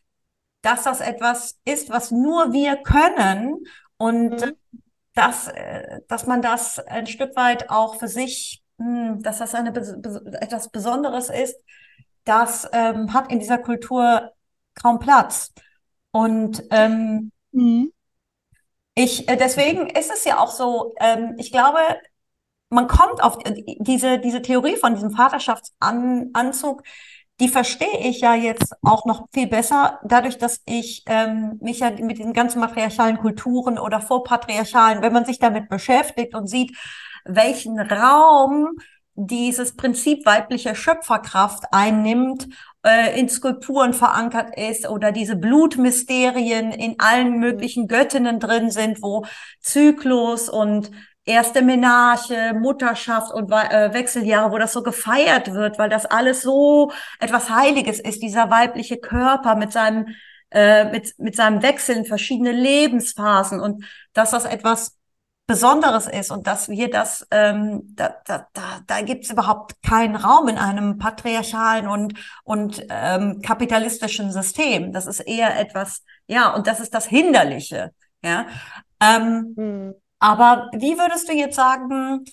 [0.63, 3.65] dass das etwas ist, was nur wir können
[3.97, 4.57] und mhm,
[5.13, 9.69] dass, äh, dass man das ein Stück weit auch für sich, mh, dass das eine,
[9.69, 11.57] etwas Besonderes ist,
[12.23, 14.31] das ähm, hat in dieser Kultur
[14.81, 15.53] kaum Platz.
[16.11, 17.91] Und ähm, mhm,
[18.95, 21.79] ich, äh, deswegen ist es ja auch so, ähm, ich glaube,
[22.69, 23.37] man kommt auf
[23.79, 26.83] diese, diese Theorie von diesem Vaterschaftsanzug,
[27.39, 31.91] die verstehe ich ja jetzt auch noch viel besser, dadurch, dass ich ähm, mich ja
[31.91, 36.75] mit diesen ganzen matriarchalen Kulturen oder vorpatriarchalen, wenn man sich damit beschäftigt und sieht,
[37.25, 38.69] welchen Raum
[39.15, 42.47] dieses Prinzip weiblicher Schöpferkraft einnimmt,
[42.85, 49.01] äh, in Skulpturen verankert ist oder diese Blutmysterien in allen mhm, möglichen Göttinnen drin sind,
[49.01, 49.25] wo
[49.61, 50.91] Zyklus und
[51.25, 56.91] erste Menarche, Mutterschaft und äh, Wechseljahre, wo das so gefeiert wird, weil das alles so
[57.19, 60.07] etwas Heiliges ist, dieser weibliche Körper mit seinem,
[60.51, 64.97] äh, mit, mit seinem Wechsel in verschiedene Lebensphasen und dass das etwas
[65.45, 70.15] Besonderes ist und dass wir das, ähm, da, da, da, da gibt es überhaupt keinen
[70.15, 72.13] Raum in einem patriarchalen und,
[72.45, 74.93] und ähm, kapitalistischen System.
[74.93, 77.91] Das ist eher etwas, ja, und das ist das Hinderliche,
[78.23, 78.45] ja.
[79.01, 82.23] Ähm, mhm, aber wie würdest du jetzt sagen,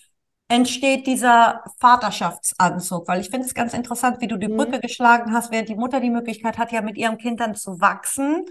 [0.47, 3.09] entsteht dieser Vaterschaftsanzug?
[3.09, 5.75] Weil ich finde es ganz interessant, wie du die mhm, Brücke geschlagen hast, während die
[5.75, 8.47] Mutter die Möglichkeit hat, ja mit ihrem Kind dann zu wachsen,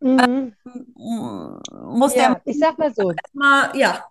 [0.00, 0.56] mhm.
[0.64, 1.60] m-
[1.98, 4.10] muss der Ja, ich sag mal so, mal, ja,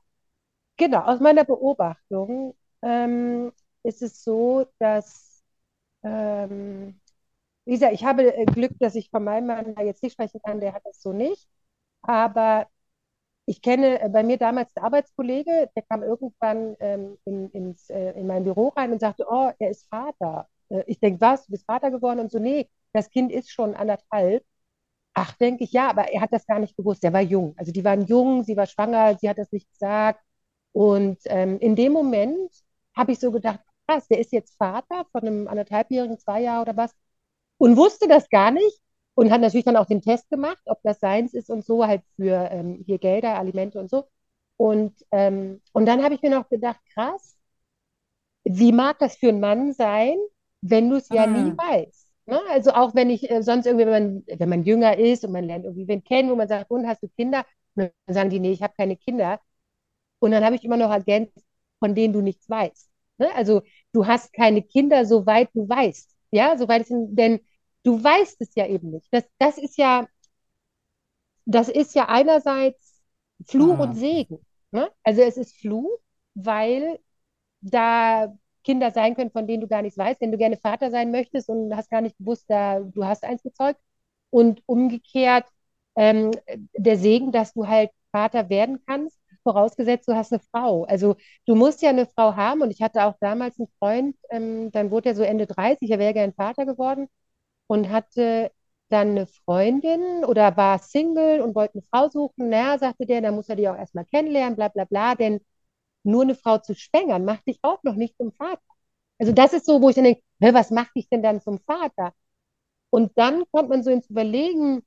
[0.78, 3.52] genau, aus meiner Beobachtung ähm,
[3.84, 5.44] ist es so, dass,
[6.04, 7.00] ähm,
[7.66, 10.42] wie gesagt, ich habe äh, Glück, dass ich von meinem Mann da jetzt nicht sprechen
[10.44, 11.50] kann, der hat das so nicht.
[12.04, 12.68] Aber
[13.46, 18.12] ich kenne äh, bei mir damals einen Arbeitskollege, der kam irgendwann ähm, in, ins, äh,
[18.14, 20.48] in mein Büro rein und sagte, oh, er ist Vater.
[20.70, 22.20] Äh, ich denke, was, du bist Vater geworden?
[22.22, 24.46] Und so, nee, das Kind ist schon anderthalb.
[25.16, 27.04] Ach, denke ich, ja, aber er hat das gar nicht gewusst.
[27.06, 27.56] Er war jung.
[27.58, 30.22] Also die waren jung, sie war schwanger, sie hat das nicht gesagt.
[30.74, 32.52] Und ähm, in dem Moment
[32.96, 36.78] habe ich so gedacht, krass, der ist jetzt Vater von einem anderthalbjährigen, zwei Jahre oder
[36.78, 36.94] was
[37.58, 38.82] und wusste das gar nicht
[39.16, 42.04] und hat natürlich dann auch den Test gemacht, ob das seins ist und so, halt
[42.18, 44.08] für ähm, hier Gelder, Alimente und so.
[44.58, 47.38] Und, ähm, und dann habe ich mir noch gedacht, krass,
[48.46, 50.18] wie mag das für einen Mann sein,
[50.62, 52.05] wenn du es ja nie hm, weißt?
[52.28, 52.40] Ne?
[52.50, 55.46] Also auch wenn ich äh, sonst irgendwie, wenn man, wenn man jünger ist und man
[55.46, 57.46] lernt irgendwie wen kennen, wo man sagt, und hast du Kinder?
[57.76, 59.40] Und dann sagen die, nee, ich habe keine Kinder.
[60.20, 61.38] Und dann habe ich immer noch ergänzt,
[61.80, 62.90] von denen du nichts weißt.
[63.18, 63.34] Ne?
[63.36, 63.62] Also
[63.94, 66.16] du hast keine Kinder, soweit du weißt.
[66.32, 67.42] Ja, soweit es, denn
[67.84, 69.08] du weißt es ja eben nicht.
[69.12, 70.08] Das, das ist ja,
[71.46, 73.04] das ist ja einerseits
[73.48, 74.40] Fluch und hm, Segen.
[74.72, 74.90] Ne?
[75.04, 76.00] Also es ist Fluch,
[76.34, 77.00] weil
[77.62, 78.36] da
[78.66, 81.50] Kinder sein können, von denen du gar nichts weißt, wenn du gerne Vater sein möchtest
[81.50, 83.80] und hast gar nicht gewusst, da, du hast eins gezeugt.
[84.32, 85.46] Und umgekehrt
[85.96, 86.32] ähm,
[86.76, 90.84] der Segen, dass du halt Vater werden kannst, vorausgesetzt, du hast eine Frau.
[90.86, 94.72] Also du musst ja eine Frau haben und ich hatte auch damals einen Freund, ähm,
[94.72, 97.08] dann wurde er so Ende 30, er wäre gern Vater geworden
[97.68, 98.52] und hatte
[98.90, 102.50] dann eine Freundin oder war Single und wollte eine Frau suchen.
[102.50, 105.42] Naja, sagte der, dann muss er die auch erstmal kennenlernen, bla bla bla, denn
[106.06, 108.62] nur eine Frau zu schwängern, macht dich auch noch nicht zum Vater.
[109.20, 112.14] Also das ist so, wo ich dann denke, was macht dich denn dann zum Vater?
[112.92, 114.84] Und dann kommt man so ins Überlegen,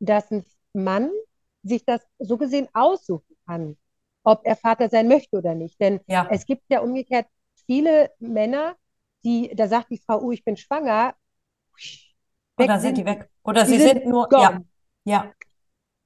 [0.00, 1.10] dass ein Mann
[1.62, 3.76] sich das so gesehen aussuchen kann,
[4.24, 5.80] ob er Vater sein möchte oder nicht.
[5.80, 7.26] Denn ja, es gibt ja umgekehrt
[7.66, 8.76] viele Männer,
[9.24, 11.14] die, da sagt die Frau, oh, ich bin schwanger,
[12.56, 13.06] oder sind die sind die.
[13.06, 13.28] weg?
[13.42, 14.66] Oder sie sind sind nur, ja, gone.
[15.04, 15.32] ja,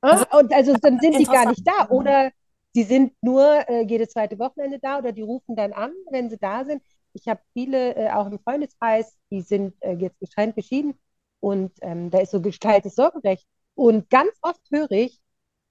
[0.00, 1.88] also Ah, Und also dann sind die gar nicht da.
[1.88, 2.30] Oder
[2.74, 6.38] sie sind nur äh, jedes zweite Wochenende da oder die rufen dann an, wenn sie
[6.38, 6.82] da sind.
[7.12, 10.94] Ich habe viele äh, auch im Freundeskreis, die sind äh, jetzt getrennt geschieden
[11.40, 13.46] und ähm, da ist so geteiltes Sorgerecht.
[13.74, 15.20] Und ganz oft höre ich,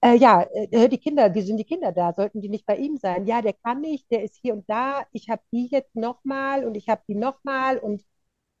[0.02, 2.12] äh, ja, äh, die Kinder, wie sind die Kinder da?
[2.12, 3.26] Sollten die nicht bei ihm sein?
[3.26, 5.04] Ja, der kann nicht, der ist hier und da.
[5.12, 8.04] Ich habe die jetzt nochmal und ich habe die nochmal und,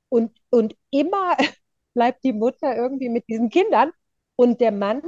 [0.08, 1.36] und, und immer
[1.94, 3.92] bleibt die Mutter irgendwie mit diesen Kindern
[4.36, 5.02] und der Mann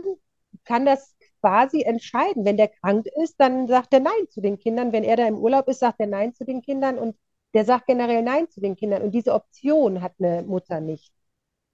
[0.65, 1.16] kann das
[1.47, 2.45] quasi entscheiden.
[2.45, 4.93] Wenn der krank ist, dann sagt er Nein zu den Kindern.
[4.93, 7.17] Wenn er da im Urlaub ist, sagt er Nein zu den Kindern und
[7.55, 9.03] der sagt generell Nein zu den Kindern.
[9.03, 11.13] Und diese Option hat eine Mutter nicht,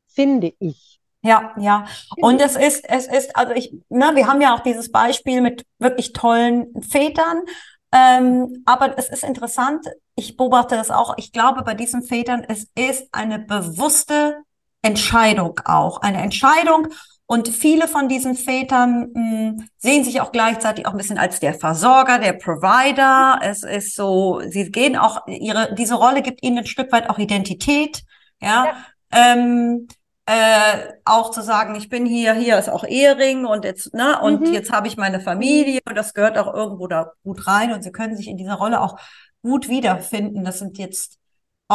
[0.07, 1.01] finde ich.
[1.23, 1.87] Ja, ja.
[2.17, 5.65] Und es ist, es ist, also ich, ne, wir haben ja auch dieses Beispiel mit
[5.79, 7.45] wirklich tollen Vätern.
[7.93, 12.69] Ähm, aber es ist interessant, ich beobachte das auch, ich glaube bei diesen Vätern, es
[12.75, 14.43] ist eine bewusste
[14.83, 16.01] Entscheidung auch.
[16.03, 16.89] Eine Entscheidung,
[17.27, 21.41] und viele von diesen Vätern mh, hm, sehen sich auch gleichzeitig auch ein bisschen als
[21.41, 23.39] der Versorger, der Provider.
[23.43, 27.19] Es ist so, sie gehen auch, ihre, diese Rolle gibt ihnen ein Stück weit auch
[27.19, 28.03] Identität,
[28.41, 28.67] ja.
[28.67, 28.77] ja.
[29.13, 29.89] Ähm,
[30.27, 34.43] äh, auch zu sagen, ich bin hier, hier ist auch Ehering und jetzt, ne, und
[34.43, 34.53] mhm.
[34.53, 37.93] jetzt habe ich meine Familie und das gehört auch irgendwo da gut rein und sie
[37.93, 38.99] können sich in dieser Rolle auch
[39.43, 40.45] gut wiederfinden.
[40.45, 41.19] Das sind jetzt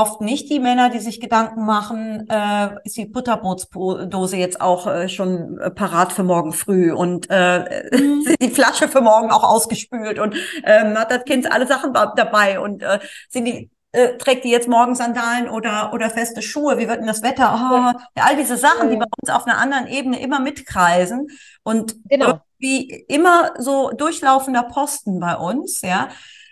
[0.02, 5.10] oft nicht die Männer, die sich Gedanken machen, äh, ist die Butterbrotsdose jetzt auch äh,
[5.10, 8.26] schon äh, parat für morgen früh und äh, mhm.
[8.42, 12.84] die Flasche für morgen auch ausgespült und ähm, hat das Kind alle Sachen dabei und
[12.84, 16.78] äh, sind die äh, trägt die jetzt morgen Sandalen oder oder feste Schuhe?
[16.78, 17.54] Wie wird denn das Wetter?
[17.56, 21.28] Oh, ja, all diese Sachen, die bei uns auf einer anderen Ebene immer mitkreisen
[21.64, 22.42] und genau.
[22.60, 26.10] irgendwie immer so durchlaufender Posten bei uns, ja.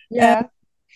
[0.09, 0.39] Ja.
[0.39, 0.43] Äh,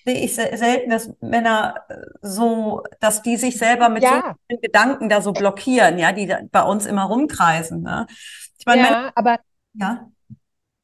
[0.06, 4.36] sehe ich selten, dass Männer äh, so, dass die sich selber mit ja.
[4.50, 7.82] so Gedanken da so blockieren, ja, die bei uns immer rumkreisen.
[7.82, 8.08] Ne?
[8.58, 9.40] Ich meine, ja, Männer, aber
[9.74, 10.10] ja.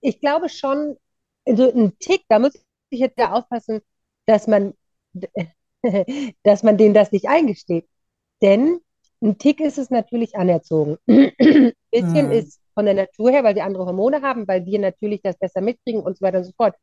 [0.01, 0.97] ich glaube schon,
[1.45, 2.53] so ein Tick, da muss
[2.89, 3.81] ich jetzt ja aufpassen,
[4.25, 4.73] dass man,
[6.43, 7.87] dass man denen das nicht eingesteht.
[8.41, 8.79] Denn
[9.21, 10.97] ein Tick ist es natürlich anerzogen.
[11.07, 12.31] ein bisschen hm.
[12.31, 15.61] ist von der Natur her, weil wir andere Hormone haben, weil wir natürlich das besser
[15.61, 16.75] mitkriegen und so weiter und so fort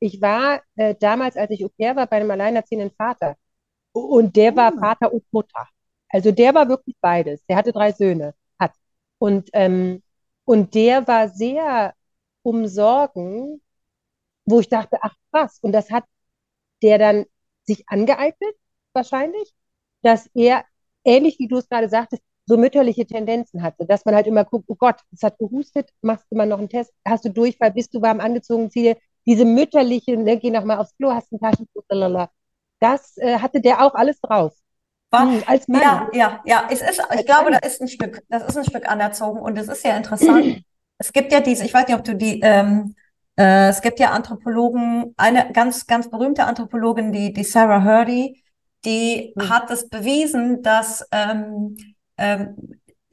[0.00, 3.36] ich war äh, damals, als ich Au pair war, bei einem alleinerziehenden Vater.
[3.92, 4.78] Und der war oh.
[4.80, 5.66] Vater und Mutter.
[6.08, 7.44] Also der war wirklich beides.
[7.46, 8.72] Der hatte drei Söhne, hat.
[9.18, 10.02] Und, ähm,
[10.44, 11.94] und der war sehr
[12.42, 13.60] umsorgen,
[14.44, 15.58] wo ich dachte, ach was.
[15.60, 16.04] Und das hat
[16.82, 17.26] der dann
[17.64, 18.54] sich angeeignet,
[18.92, 19.54] wahrscheinlich,
[20.02, 20.64] dass er,
[21.04, 24.66] ähnlich wie du es gerade sagtest, so mütterliche Tendenzen hatte, dass man halt immer guckt,
[24.68, 27.92] oh Gott, es hat gehustet, machst du mal noch einen Test, hast du Durchfall, bist
[27.94, 28.96] du warm angezogen, ziehe
[29.26, 32.30] diese mütterliche, ne, geh noch mal aufs Klo, hast ein Taschentuch, lalala.
[32.80, 34.54] das äh, hatte der auch alles drauf.
[35.14, 35.80] Hm, als Mann.
[35.80, 36.68] Ja, ja, ja.
[36.70, 37.58] Es ist, ich als glaube, Mann.
[37.60, 40.62] da ist ein Stück, das ist ein Stück anerzogen und es ist ja interessant.
[40.98, 42.94] es gibt ja diese, ich weiß nicht, ob du die, ähm,
[43.38, 48.42] äh, es gibt ja Anthropologen, eine ganz, ganz berühmte Anthropologin, die, die Sarah Hurdy,
[48.84, 49.48] die hm.
[49.48, 51.76] hat es bewiesen, dass ähm,
[52.18, 52.56] ähm,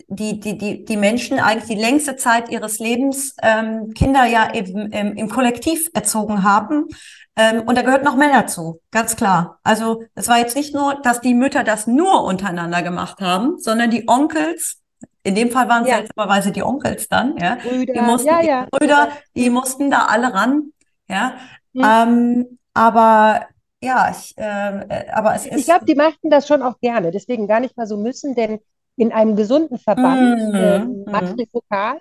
[0.07, 4.91] die, die, die, die Menschen eigentlich die längste Zeit ihres Lebens ähm, Kinder ja eben
[4.91, 6.87] im, im Kollektiv erzogen haben.
[7.35, 9.59] Ähm, und da gehört noch Männer zu, ganz klar.
[9.63, 13.89] Also es war jetzt nicht nur, dass die Mütter das nur untereinander gemacht haben, sondern
[13.89, 14.81] die Onkels,
[15.23, 15.97] in dem Fall waren es ja.
[15.97, 17.55] seltsamerweise die Onkels dann, ja.
[17.55, 18.65] Brüder, die mussten, ja, ja.
[18.65, 20.73] Die Brüder, die mussten da alle ran,
[21.07, 21.33] ja.
[21.73, 21.83] Mhm.
[21.83, 23.47] Ähm, aber
[23.81, 25.57] ja, ich, äh, aber es ist.
[25.57, 28.59] Ich glaube, die machten das schon auch gerne, deswegen gar nicht mal so müssen, denn
[28.95, 31.97] in einem gesunden Verband, mm, äh, matrifokal,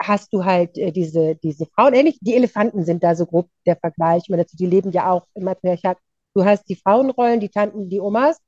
[0.00, 3.76] hast du halt äh, diese, diese Frauen, ähnlich, die Elefanten sind da so grob der
[3.76, 5.98] Vergleich, meine, die leben ja auch im Matriarchat.
[6.34, 8.38] Du hast die Frauenrollen, die Tanten, die Omas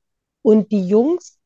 [0.41, 1.39] und die Jungs.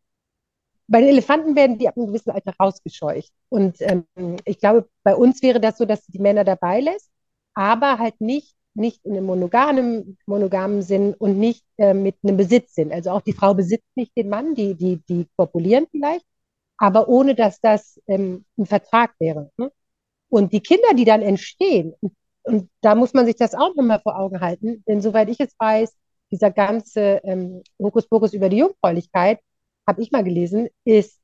[0.88, 3.32] Bei den Elefanten werden die ab einem gewissen Alter rausgescheucht.
[3.50, 4.06] Und ähm,
[4.46, 7.10] ich glaube, bei uns wäre das so, dass du die Männer dabei lässt,
[7.54, 12.92] aber halt nicht, nicht in einem monogamen, monogamen Sinn und nicht äh, mit einem Besitzsinn.
[12.92, 16.26] Also auch die Frau besitzt nicht den Mann, die, die, die kopulieren vielleicht,
[16.82, 19.52] aber ohne dass das ähm, ein Vertrag wäre.
[19.58, 19.72] Ne?
[20.30, 24.18] Und die Kinder, die dann entstehen, und, da muss man sich das auch nochmal vor
[24.18, 25.94] Augen halten, denn soweit ich es weiß,
[26.32, 29.40] dieser ganze ähm, Hokuspokus über die Jungfräulichkeit,
[29.88, 31.20] habe ich mal gelesen, ist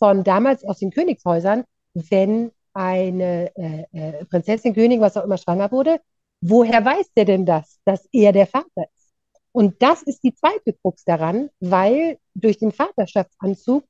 [0.00, 1.62] von damals aus den Königshäusern,
[1.94, 6.00] wenn eine äh, äh, Prinzessin, König, was auch immer schwanger wurde,
[6.40, 8.66] woher weiß der denn das, dass er der Vater
[8.96, 9.12] ist?
[9.52, 13.84] Und das ist die zweite Krux daran, weil durch den Vaterschaftsanzug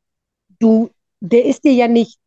[0.62, 2.18] du, der ist dir ja nicht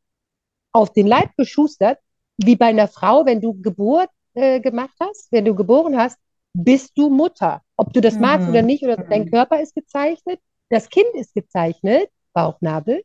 [0.71, 1.99] auf den Leib geschustert,
[2.37, 6.17] wie bei einer Frau, wenn du Geburt äh, gemacht hast, wenn du geboren hast,
[6.53, 7.61] bist du Mutter.
[7.77, 8.21] Ob du das mhm.
[8.21, 9.31] magst oder nicht, oder dein mhm.
[9.31, 13.03] Körper ist gezeichnet, das Kind ist gezeichnet, Bauchnabel,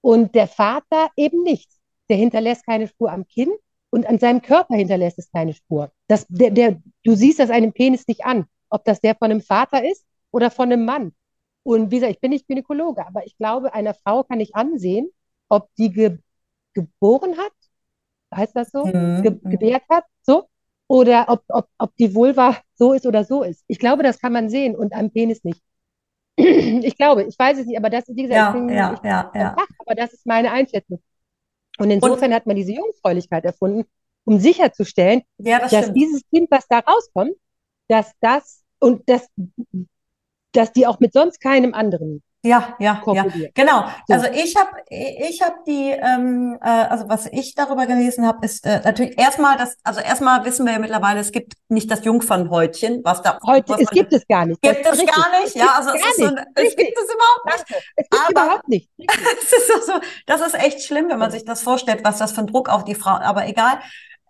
[0.00, 1.78] und der Vater eben nichts.
[2.08, 3.52] Der hinterlässt keine Spur am Kind
[3.90, 5.90] und an seinem Körper hinterlässt es keine Spur.
[6.08, 9.40] Das, der, der, du siehst das einem Penis nicht an, ob das der von einem
[9.40, 11.12] Vater ist oder von einem Mann.
[11.64, 15.10] Und wie gesagt, ich bin nicht Gynäkologe, aber ich glaube, einer Frau kann ich ansehen,
[15.48, 16.18] ob die ge
[16.74, 17.52] geboren hat,
[18.34, 19.22] heißt das so, mhm.
[19.22, 20.48] ge gebärt hat, so,
[20.88, 23.62] oder ob, ob, ob die Vulva so ist oder so ist.
[23.66, 25.62] Ich glaube, das kann man sehen und am Penis nicht.
[26.36, 28.92] ich glaube, ich weiß es nicht, aber das ist, wie gesagt, ja, ich bin, ja,
[28.94, 29.54] ich ja, ja.
[29.58, 31.02] Fach, aber das ist meine Einschätzung.
[31.78, 33.84] Und insofern und, hat man diese Jungfräulichkeit erfunden,
[34.24, 35.96] um sicherzustellen, ja, das dass stimmt.
[35.96, 37.34] dieses Kind, was da rauskommt,
[37.88, 39.28] dass das und das
[40.52, 43.84] dass die auch mit sonst keinem anderen Ja, ja, ja, genau.
[44.06, 44.14] So.
[44.14, 48.66] Also ich habe, ich habe die, ähm, äh, also was ich darüber gelesen habe, ist
[48.66, 53.00] äh, natürlich erstmal das, also erstmal wissen wir ja mittlerweile, es gibt nicht das Jungfernhäutchen,
[53.04, 53.38] was da.
[53.46, 54.60] Heute, was es gibt es gar nicht.
[54.60, 57.82] Gibt es gar nicht, ja, also es, ist so, es gibt es überhaupt nicht.
[57.96, 58.90] Es gibt aber, überhaupt nicht.
[58.98, 59.92] es ist so,
[60.26, 62.84] das ist echt schlimm, wenn man sich das vorstellt, was das für ein Druck auf
[62.84, 63.78] die Frau, aber egal.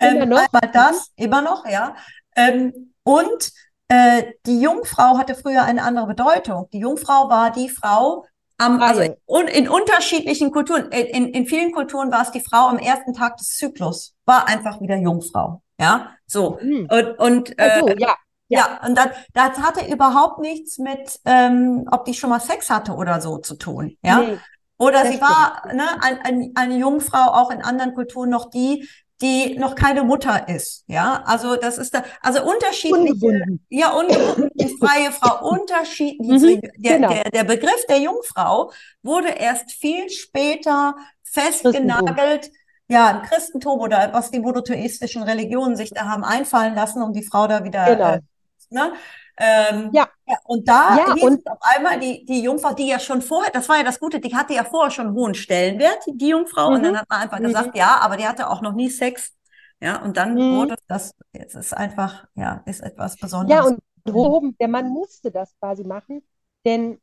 [0.01, 0.39] Ähm, immer noch.
[0.39, 1.95] Einmal das, immer noch, ja.
[2.37, 3.53] Ähm, und
[3.93, 6.67] äh, die Jungfrau hatte früher eine andere Bedeutung.
[6.73, 8.25] Die Jungfrau war die Frau,
[8.57, 12.79] am, also in, in unterschiedlichen Kulturen, in, in vielen Kulturen war es die Frau am
[12.79, 15.63] ersten Tag des Zyklus, war einfach wieder Jungfrau.
[15.79, 16.59] Ja, so.
[16.63, 16.89] Mhm.
[16.91, 18.17] Und, und äh, also, ja.
[18.49, 22.93] Ja, und dann, das hatte überhaupt nichts mit, ähm, ob die schon mal Sex hatte
[22.93, 23.97] oder so zu tun.
[24.03, 24.19] Ja.
[24.19, 24.39] Nee,
[24.79, 28.89] oder sie war ne, ein, ein, eine Jungfrau auch in anderen Kulturen noch die,
[29.23, 30.85] die noch keine Mutter ist.
[30.89, 33.65] Ja, also das ist da, also unterschiedliche, ungebunden.
[33.71, 36.57] ja, ungebunden, die freie Frau, unterschiedliche.
[36.57, 37.09] Mhm, der, genau.
[37.09, 42.51] der, der Begriff der Jungfrau wurde erst viel später festgenagelt.
[42.89, 47.23] Ja, im Christentum oder was die monotheistischen Religionen sich da haben einfallen lassen, um die
[47.23, 48.13] Frau da wieder genau.
[48.15, 48.21] äh,
[48.69, 48.93] ne?
[49.39, 50.09] Ähm, ja.
[50.27, 50.37] ja.
[50.45, 53.79] Und da ja, und auf einmal die, die Jungfrau, die ja schon vorher, das war
[53.79, 56.71] ja das Gute, die hatte ja vorher schon einen hohen Stellenwert, die Jungfrau.
[56.71, 56.77] Mhm.
[56.77, 57.45] Und dann hat man einfach mhm.
[57.45, 59.33] gesagt, ja, aber die hatte auch noch nie Sex.
[59.81, 60.57] Ja, und dann mhm.
[60.57, 63.65] wurde das, jetzt ist einfach, ja, ist etwas Besonderes.
[63.65, 66.23] Ja, und oben, der Mann musste das quasi machen,
[66.65, 67.01] denn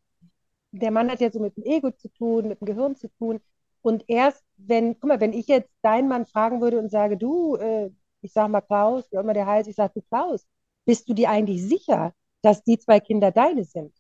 [0.72, 3.42] der Mann hat ja so mit dem Ego zu tun, mit dem Gehirn zu tun.
[3.82, 7.56] Und erst wenn, guck mal, wenn ich jetzt deinen Mann fragen würde und sage, du,
[7.56, 7.90] äh,
[8.22, 10.46] ich sag mal Klaus, wie immer der heißt, ich sage, du Klaus,
[10.86, 13.94] bist du dir eigentlich sicher, dass die zwei Kinder deine sind?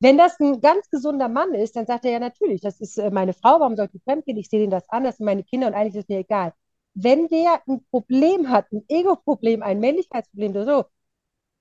[0.00, 3.10] Wenn das ein ganz gesunder Mann ist, dann sagt er ja natürlich, das ist äh,
[3.10, 4.36] meine Frau, warum sollte ich fremdgehen?
[4.36, 6.52] Ich sehe den das an, das sind meine Kinder und eigentlich ist es mir egal.
[6.94, 10.84] Wenn der ein Problem hat, ein Ego-Problem, ein Männlichkeitsproblem oder so,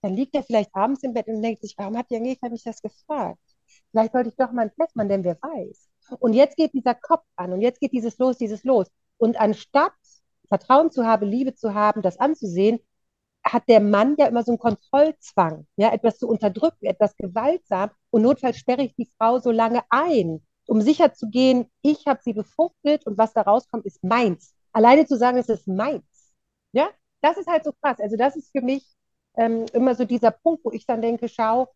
[0.01, 2.63] dann liegt er vielleicht abends im Bett und denkt sich, warum hat die Angelika mich
[2.63, 3.39] das gefragt?
[3.91, 5.89] Vielleicht sollte ich doch mal einen Test machen, denn wer weiß.
[6.19, 8.87] Und jetzt geht dieser Kopf an und jetzt geht dieses los, dieses los.
[9.17, 9.93] Und anstatt
[10.47, 12.79] Vertrauen zu haben, Liebe zu haben, das anzusehen,
[13.45, 18.23] hat der Mann ja immer so einen Kontrollzwang, ja, etwas zu unterdrücken, etwas gewaltsam und
[18.23, 22.33] notfalls sperre ich die Frau so lange ein, um sicher zu gehen, ich habe sie
[22.33, 24.55] befruchtet und was da rauskommt, ist meins.
[24.73, 26.03] Alleine zu sagen, es ist meins.
[26.73, 26.89] Ja,
[27.21, 27.99] das ist halt so krass.
[27.99, 28.85] Also das ist für mich
[29.37, 31.69] ähm, immer so dieser Punkt, wo ich dann denke, schau,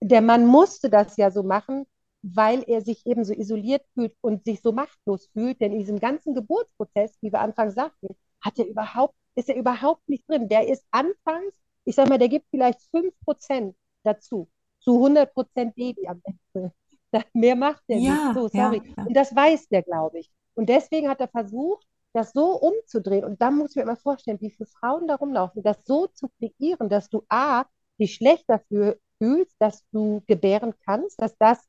[0.00, 1.86] der Mann musste das ja so machen,
[2.22, 5.60] weil er sich eben so isoliert fühlt und sich so machtlos fühlt.
[5.60, 10.08] Denn in diesem ganzen Geburtsprozess, wie wir anfangs sagten, hat er überhaupt ist er überhaupt
[10.08, 10.48] nicht drin.
[10.48, 14.48] Der ist anfangs, ich sag mal, der gibt vielleicht 5% dazu,
[14.80, 16.72] zu 100% Baby am Ende.
[17.34, 18.34] Mehr macht er ja, nicht.
[18.34, 18.82] So, sorry.
[18.84, 19.04] Ja, ja.
[19.04, 20.30] Und das weiß der, glaube ich.
[20.54, 23.24] Und deswegen hat er versucht, das so umzudrehen.
[23.24, 26.28] Und dann muss ich mir immer vorstellen, wie viele Frauen da rumlaufen, das so zu
[26.38, 27.64] kreieren, dass du A,
[28.00, 31.64] dich schlecht dafür fühlst, dass du gebären kannst, dass das,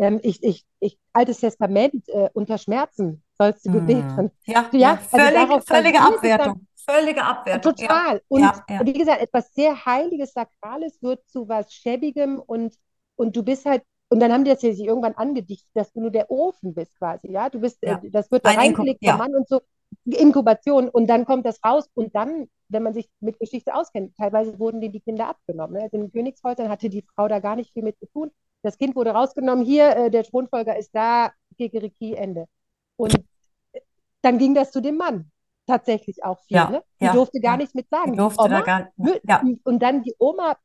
[0.00, 4.30] ähm, ich, ich, ich, altes Testament, äh, unter Schmerzen sollst du gebären.
[4.46, 6.66] Ja, ja, ja also völlig, völlige Abwertung.
[6.88, 7.74] Völlige Abwertung.
[7.74, 8.16] Total.
[8.16, 8.20] Ja.
[8.28, 8.80] Und, ja, ja.
[8.80, 12.74] und, wie gesagt, etwas sehr Heiliges, Sakrales wird zu was Schäbigem und,
[13.16, 16.00] und du bist halt, und dann haben die das ja sich irgendwann angedichtet, dass du
[16.00, 17.50] nur der Ofen bist quasi, ja.
[17.50, 19.60] Du bist, äh, das wird da reingelegt, der Mann und so.
[20.04, 24.58] Inkubation und dann kommt das raus und dann, wenn man sich mit Geschichte auskennt, teilweise
[24.58, 25.76] wurden denen die Kinder abgenommen.
[25.76, 25.82] Ne?
[25.82, 28.30] Also in Königshäusern hatte die Frau da gar nicht viel mit zu tun.
[28.62, 32.46] Das Kind wurde rausgenommen, hier, äh, der Thronfolger ist da, Kikeriki, Ende.
[32.96, 33.16] Und
[34.22, 35.30] dann ging das zu dem Mann
[35.66, 36.56] tatsächlich auch viel.
[36.56, 36.82] Ja, ne?
[37.00, 37.58] Die ja, durfte gar ja.
[37.58, 38.12] nichts mit sagen.
[38.12, 39.42] Die durfte Oma, da gar ja.
[39.64, 40.56] Und dann die Oma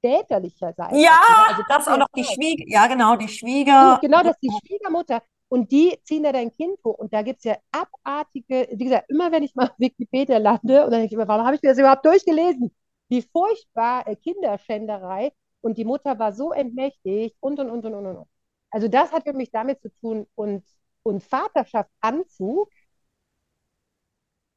[0.00, 0.98] väterlicherseits.
[0.98, 3.98] Ja, also das, ist auch noch die Schwieger, ja genau, die Schwieger.
[4.02, 5.22] Genau, das ist die Schwiegermutter.
[5.48, 6.98] Und die ziehen da dein Kind vor.
[6.98, 10.84] Und da gibt es ja abartige, wie gesagt, immer wenn ich mal auf Wikipedia lande,
[10.84, 12.74] und dann denke ich immer, warum habe ich mir das überhaupt durchgelesen?
[13.08, 15.32] Wie furchtbar äh, Kinderschänderei.
[15.64, 18.28] Und die Mutter war so entmächtigt und, und, und, und, und, und.
[18.70, 20.26] Also das hat für mich damit zu tun.
[20.34, 20.64] Und,
[21.02, 22.70] und Vaterschaftsanzug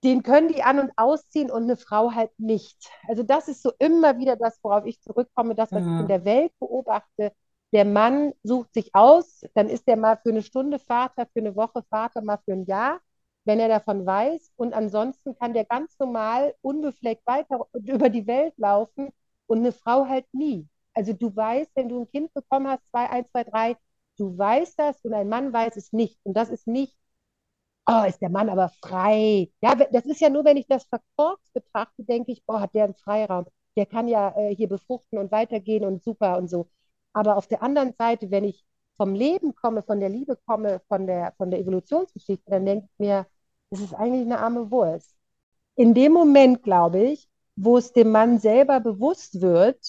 [0.04, 2.90] den können die an- und ausziehen und eine Frau halt nicht.
[3.08, 5.96] Also das ist so immer wieder das, worauf ich zurückkomme, das, was mhm.
[5.96, 7.34] ich in der Welt beobachte.
[7.74, 11.56] Der Mann sucht sich aus, dann ist er mal für eine Stunde Vater, für eine
[11.56, 13.00] Woche Vater, mal für ein Jahr,
[13.46, 14.52] wenn er davon weiß.
[14.56, 19.10] Und ansonsten kann der ganz normal, unbefleckt weiter über die Welt laufen
[19.48, 20.68] und eine Frau halt nie.
[20.98, 23.78] Also du weißt, wenn du ein Kind bekommen hast, zwei, eins, zwei, drei,
[24.18, 26.20] du weißt das und ein Mann weiß es nicht.
[26.24, 26.96] Und das ist nicht
[27.88, 29.50] oh, ist der Mann aber frei.
[29.62, 32.86] Ja, das ist ja nur, wenn ich das verkorkst betrachte, denke ich, oh, hat der
[32.86, 33.46] einen Freiraum.
[33.76, 36.70] Der kann ja äh, hier befruchten und weitergehen und super und so.
[37.14, 38.66] Aber auf der anderen Seite, wenn ich
[38.98, 43.00] vom Leben komme, von der Liebe komme, von der, von der Evolutionsgeschichte, dann denke ich
[43.00, 43.28] mir,
[43.70, 45.16] das ist eigentlich eine arme Wurst.
[45.76, 49.80] In dem Moment, glaube ich, wo es dem Mann selber bewusst wird,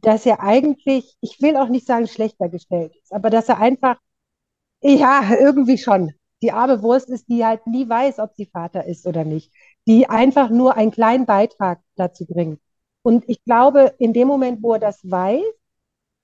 [0.00, 3.96] dass er eigentlich, ich will auch nicht sagen schlechter gestellt ist, aber dass er einfach,
[4.82, 9.06] ja, irgendwie schon die arme Wurst ist, die halt nie weiß, ob sie Vater ist
[9.06, 9.52] oder nicht,
[9.86, 12.60] die einfach nur einen kleinen Beitrag dazu bringt.
[13.02, 15.42] Und ich glaube, in dem Moment, wo er das weiß,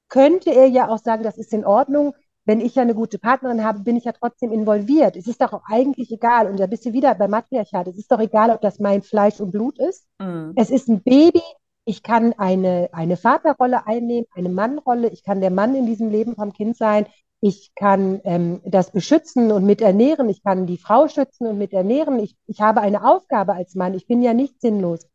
[0.08, 2.14] könnte er ja auch sagen, das ist in Ordnung.
[2.44, 5.16] Wenn ich ja eine gute Partnerin habe, bin ich ja trotzdem involviert.
[5.16, 6.46] Es ist doch auch eigentlich egal.
[6.46, 7.88] Und da bist du wieder bei Matriarchat.
[7.88, 10.06] Es ist doch egal, ob das mein Fleisch und Blut ist.
[10.18, 10.52] Mhm.
[10.56, 11.42] Es ist ein Baby.
[11.84, 15.08] Ich kann eine, eine Vaterrolle einnehmen, eine Mannrolle.
[15.08, 17.06] Ich kann der Mann in diesem Leben vom Kind sein.
[17.40, 20.28] Ich kann ähm, das beschützen und miternähren.
[20.30, 22.18] Ich kann die Frau schützen und miternähren.
[22.20, 23.94] Ich, ich habe eine Aufgabe als Mann.
[23.94, 25.06] Ich bin ja nicht sinnlos.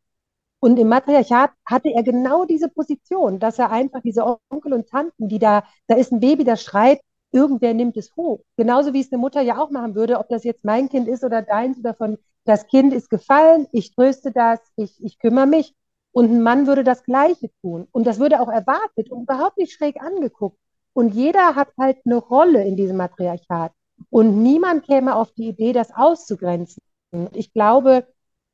[0.60, 5.28] Und im Matriarchat hatte er genau diese Position, dass er einfach diese Onkel und Tanten,
[5.28, 7.00] die da, da ist ein Baby, das schreit,
[7.32, 8.40] irgendwer nimmt es hoch.
[8.56, 11.24] Genauso wie es eine Mutter ja auch machen würde, ob das jetzt mein Kind ist
[11.24, 15.74] oder deins oder von, das Kind ist gefallen, ich tröste das, ich, ich kümmere mich.
[16.12, 17.86] Und ein Mann würde das Gleiche tun.
[17.92, 20.58] Und das würde auch erwartet und überhaupt nicht schräg angeguckt.
[20.92, 23.72] Und jeder hat halt eine Rolle in diesem Matriarchat.
[24.08, 26.82] Und niemand käme auf die Idee, das auszugrenzen.
[27.12, 28.06] Und ich glaube,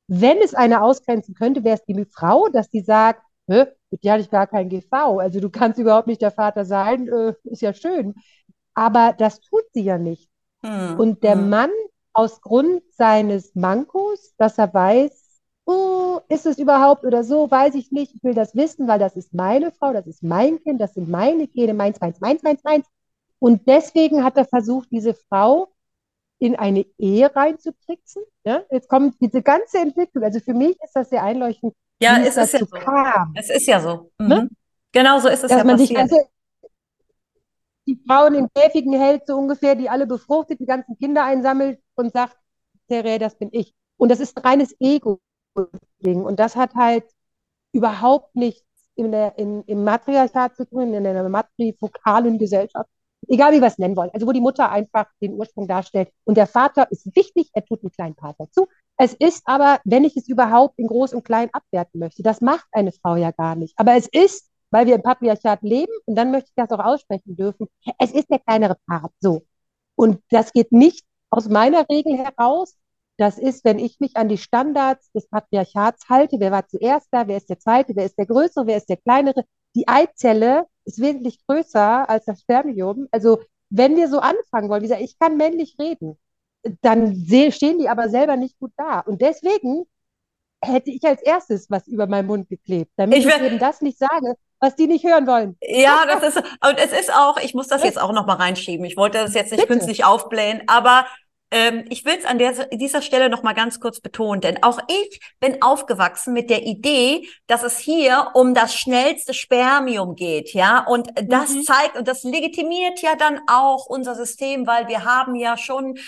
[0.08, 4.22] wenn es eine ausgrenzen könnte, wäre es die Frau, dass die sagt, mit dir hatte
[4.22, 7.72] ich gar kein GV, also du kannst überhaupt nicht der Vater sein, äh, ist ja
[7.72, 8.14] schön.
[8.74, 10.28] Aber das tut sie ja nicht.
[10.64, 10.98] Hm.
[10.98, 11.48] Und der hm.
[11.48, 11.70] Mann
[12.12, 15.25] aus Grund seines Mankos, dass er weiß,
[15.66, 19.16] oh, ist es überhaupt oder so, weiß ich nicht, ich will das wissen, weil das
[19.16, 22.64] ist meine Frau, das ist mein Kind, das sind meine Gene, meins, meins, meins, meins,
[22.64, 22.86] meins.
[23.38, 25.72] Und deswegen hat er versucht, diese Frau
[26.38, 28.22] in eine Ehe reinzutricksen.
[28.44, 28.62] Ja?
[28.70, 30.24] Jetzt kommt diese ganze Entwicklung.
[30.24, 31.74] Also für mich ist das sehr einleuchtend.
[32.00, 32.66] Ja, es ist ja so.
[32.66, 33.34] Kam.
[33.34, 34.10] Es ist ja so.
[34.18, 34.28] Mhm.
[34.28, 34.48] Ne?
[34.92, 35.88] Genau so ist es Dass ja man passiert.
[35.88, 36.16] Sich also
[37.86, 42.12] die Frauen in Käfigen hält, so ungefähr, die alle befruchtet, die ganzen Kinder einsammelt und
[42.12, 42.36] sagt,
[42.88, 43.74] Terre, das bin ich.
[43.96, 44.74] Und das ist reines
[45.56, 46.24] Ego-Ding.
[46.24, 47.04] Und das hat halt
[47.72, 52.88] überhaupt nichts in der, in, im Matriarchat zu tun, in einer matrifokalen Gesellschaft,
[53.28, 56.10] egal wie wir es nennen wollen, also wo die Mutter einfach den Ursprung darstellt.
[56.24, 58.68] Und der Vater ist wichtig, er tut einen kleinen Part dazu.
[58.96, 62.66] Es ist aber, wenn ich es überhaupt in groß und klein abwerten möchte, das macht
[62.72, 63.74] eine Frau ja gar nicht.
[63.78, 67.36] Aber es ist, weil wir im Patriarchat leben, und dann möchte ich das auch aussprechen
[67.36, 69.42] dürfen, es ist der kleinere Part, so.
[69.94, 72.76] Und das geht nicht aus meiner Regel heraus.
[73.18, 77.26] Das ist, wenn ich mich an die Standards des Patriarchats halte, wer war zuerst da,
[77.26, 79.44] wer ist der Zweite, wer ist der Größere, wer ist der Kleinere.
[79.74, 83.08] Die Eizelle ist wesentlich größer als das Spermium.
[83.10, 83.40] Also
[83.70, 86.18] wenn wir so anfangen wollen, wie gesagt, ich kann männlich reden,
[86.82, 87.14] dann
[87.50, 89.00] stehen die aber selber nicht gut da.
[89.00, 89.84] Und deswegen
[90.62, 93.98] hätte ich als erstes was über meinen Mund geklebt, damit ich, ich eben das nicht
[93.98, 95.56] sage, was die nicht hören wollen.
[95.60, 98.84] Ja, das ist, und es ist auch, ich muss das jetzt auch noch mal reinschieben.
[98.86, 99.74] Ich wollte das jetzt nicht Bitte.
[99.74, 101.06] künstlich aufblähen, aber
[101.50, 104.80] ähm, ich will es an der, dieser Stelle noch mal ganz kurz betonen, denn auch
[104.88, 110.84] ich bin aufgewachsen mit der Idee, dass es hier um das schnellste Spermium geht, ja,
[110.86, 111.62] und das mhm.
[111.62, 115.98] zeigt und das legitimiert ja dann auch unser System, weil wir haben ja schon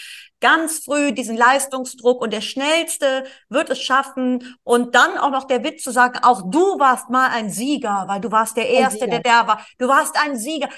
[0.41, 4.57] ganz früh diesen Leistungsdruck und der Schnellste wird es schaffen.
[4.63, 8.21] Und dann auch noch der Witz zu sagen, auch du warst mal ein Sieger, weil
[8.21, 10.69] du warst der Erste, der da war, du warst ein Sieger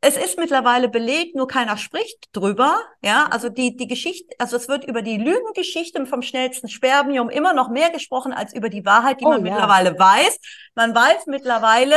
[0.00, 2.76] es ist mittlerweile belegt, nur keiner spricht drüber.
[3.02, 7.52] Ja, also die, die Geschichte, also es wird über die Lügengeschichte vom schnellsten Spermium immer
[7.52, 9.52] noch mehr gesprochen als über die Wahrheit, die oh, man ja.
[9.52, 10.38] mittlerweile weiß.
[10.74, 11.96] Man weiß mittlerweile,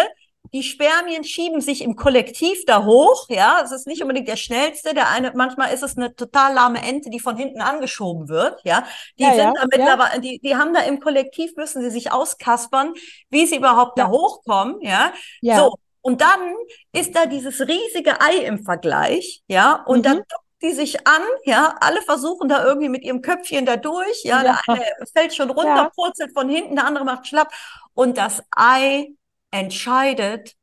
[0.54, 3.62] die Spermien schieben sich im Kollektiv da hoch, ja.
[3.64, 4.94] Es ist nicht unbedingt der schnellste.
[4.94, 8.86] Der eine, manchmal ist es eine total lahme Ente, die von hinten angeschoben wird, ja.
[9.18, 10.20] Die ja, sind ja, da mittlerweile, ja.
[10.20, 12.94] die, die haben da im Kollektiv müssen sie sich auskaspern,
[13.30, 15.12] wie sie überhaupt da hochkommen, ja.
[15.42, 15.58] ja.
[15.58, 15.76] So.
[16.06, 16.54] Und dann
[16.92, 20.04] ist da dieses riesige Ei im Vergleich, ja, und mhm.
[20.04, 20.24] dann
[20.62, 24.44] die sich an, ja, alle versuchen da irgendwie mit ihrem Köpfchen da durch, ja, ja.
[24.44, 24.86] der eine
[25.16, 25.92] fällt schon runter, ja.
[25.96, 27.52] purzelt von hinten, der andere macht schlapp
[27.96, 29.16] und das Ei
[29.50, 30.54] entscheidet,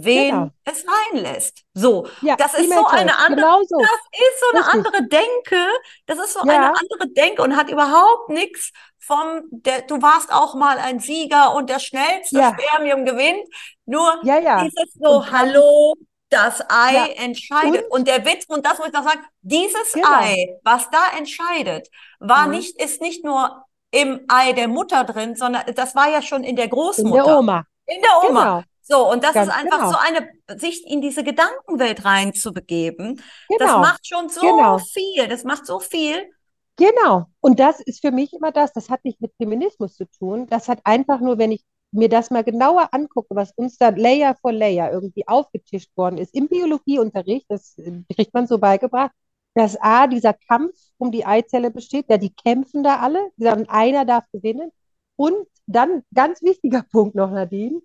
[0.00, 0.50] wen genau.
[0.64, 1.62] es reinlässt.
[1.74, 3.78] So, ja, das ist so eine andere, genau so.
[3.78, 4.86] das ist so eine Richtig.
[4.86, 5.66] andere Denke,
[6.06, 6.52] das ist so ja.
[6.52, 11.54] eine andere Denke und hat überhaupt nichts vom, der, du warst auch mal ein Sieger
[11.54, 12.56] und der schnellste ja.
[12.58, 13.44] Spermium gewinnt.
[13.84, 14.64] Nur ja, ja.
[14.64, 15.94] dieses so, und hallo,
[16.30, 17.06] das Ei ja.
[17.24, 17.84] entscheidet.
[17.90, 20.08] Und, und, der Witz, und das muss ich noch sagen, dieses genau.
[20.08, 21.88] Ei, was da entscheidet,
[22.20, 22.52] war mhm.
[22.52, 26.56] nicht, ist nicht nur im Ei der Mutter drin, sondern das war ja schon in
[26.56, 27.18] der Großmutter.
[27.18, 27.64] In der Oma.
[27.86, 28.44] In der Oma.
[28.44, 28.62] Genau.
[28.82, 29.90] So, und das Ganz ist einfach genau.
[29.90, 33.22] so eine, sich in diese Gedankenwelt reinzubegeben.
[33.48, 33.58] Genau.
[33.58, 34.78] Das macht schon so genau.
[34.78, 35.28] viel.
[35.28, 36.28] Das macht so viel.
[36.76, 37.26] Genau.
[37.40, 40.48] Und das ist für mich immer das, das hat nicht mit Feminismus zu tun.
[40.48, 44.34] Das hat einfach nur, wenn ich mir das mal genauer angucke, was uns da Layer
[44.40, 47.76] for Layer irgendwie aufgetischt worden ist im Biologieunterricht, das
[48.14, 49.12] kriegt man so beigebracht,
[49.54, 53.68] dass A, dieser Kampf um die Eizelle besteht, ja, die kämpfen da alle, die sagen,
[53.68, 54.72] einer darf gewinnen.
[55.16, 57.80] Und dann, ganz wichtiger Punkt noch, Nadine,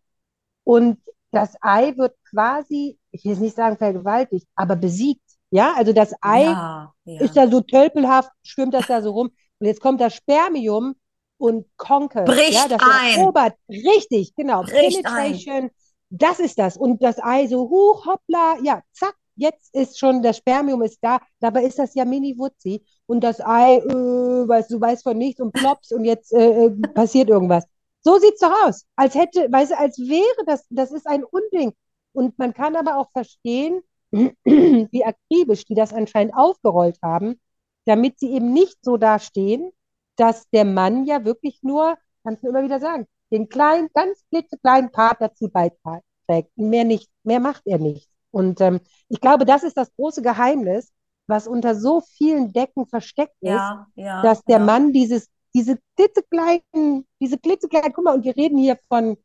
[0.68, 0.97] und
[1.32, 5.22] das Ei wird quasi, ich will jetzt nicht sagen vergewaltigt, aber besiegt.
[5.49, 7.22] Ja, also das Ei Ja, ja.
[7.22, 9.30] ist da so tölpelhaft, schwimmt das da so rum.
[9.59, 10.95] Und jetzt kommt das Spermium
[11.38, 13.20] und conquers, ja, Bricht das ein.
[13.20, 13.53] erobert.
[13.70, 14.63] Richtig, genau.
[14.63, 15.38] Bricht ein.
[15.38, 15.70] Penetration,
[16.09, 16.76] das ist das.
[16.76, 21.20] Und das Ei so, huch, hoppla, ja, zack, jetzt ist schon, das Spermium ist da.
[21.39, 22.84] Dabei ist das ja mini-wutzi.
[23.05, 26.70] Und das Ei, äh, weißt du, weißt von nichts und plops und jetzt äh, äh,
[26.93, 27.63] passiert irgendwas.
[28.02, 28.86] So sieht's doch aus.
[28.95, 31.74] Als hätte, weißt du, als wäre das, das ist ein Unding.
[32.14, 33.82] Und man kann aber auch verstehen,
[34.12, 37.39] wie akribisch die das anscheinend aufgerollt haben,
[37.86, 39.72] damit sie eben nicht so dastehen,
[40.16, 44.91] dass der Mann ja wirklich nur, kannst du immer wieder sagen, den kleinen, ganz klitzekleinen
[44.91, 46.50] Part dazu beiträgt.
[46.56, 48.10] Mehr nicht, mehr macht er nicht.
[48.32, 48.80] Und ähm,
[49.10, 50.91] ich glaube, das ist das große Geheimnis,
[51.28, 54.66] was unter so vielen Decken versteckt ist, Ja, ja, dass der ja.
[54.66, 59.18] Mann dieses, diese klitzekleinen, diese klitzekleinen, guck mal, und wir reden hier von,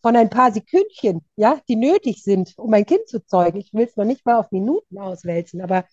[0.00, 3.58] von ein paar Sekündchen, ja, die nötig sind, um ein Kind zu zeugen.
[3.58, 5.84] Ich will es noch nicht mal auf Minuten auswälzen, aber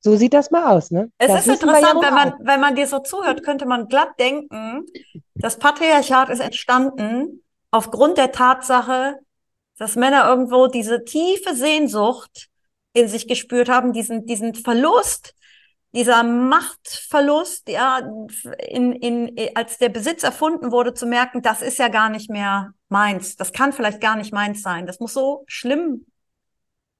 [0.00, 1.10] so sieht das mal aus, ne?
[1.16, 3.88] Es Das ist ja interessant, nun wenn man, wenn man dir so zuhört, könnte man
[3.88, 4.86] glatt denken,
[5.34, 9.18] das Patriarchat ist entstanden aufgrund der Tatsache,
[9.78, 12.48] dass Männer irgendwo diese tiefe Sehnsucht
[12.92, 15.34] in sich gespürt haben, diesen, diesen Verlust,
[15.92, 18.00] dieser Machtverlust, ja,
[18.68, 22.72] in, in, als der Besitz erfunden wurde, zu merken, das ist ja gar nicht mehr
[22.88, 23.36] meins.
[23.36, 24.86] Das kann vielleicht gar nicht meins sein.
[24.86, 26.06] Das muss so schlimm,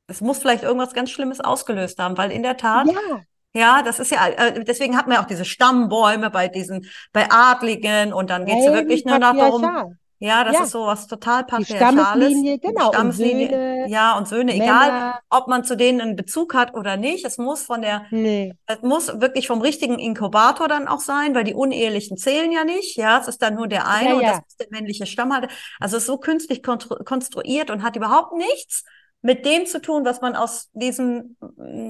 [0.09, 3.21] es muss vielleicht irgendwas ganz Schlimmes ausgelöst haben, weil in der Tat, Ja,
[3.53, 7.29] ja, das ist ja, äh, deswegen hat man ja auch diese Stammbäume bei diesen, bei
[7.31, 9.97] Adligen und dann geht's ja wirklich nur noch darum.
[10.21, 12.47] Ja, das Ja, ist so was total die Patriarchales.
[12.47, 16.01] Stammeslinie, Die genau, und Stammeslinie, Söhne, ja, und Söhne, egal, Männer, ob man zu denen
[16.01, 19.99] einen Bezug hat oder nicht, es muss von der, nee, es muss wirklich vom richtigen
[19.99, 23.69] Inkubator dann auch sein, weil die Unehelichen zählen ja nicht, ja, es ist dann nur
[23.69, 25.49] der ja, eine und das ja, ist der männliche Stammhalter.
[25.81, 28.85] Also es ist so künstlich konstruiert und hat überhaupt nichts
[29.23, 31.37] mit dem zu tun, was man aus diesen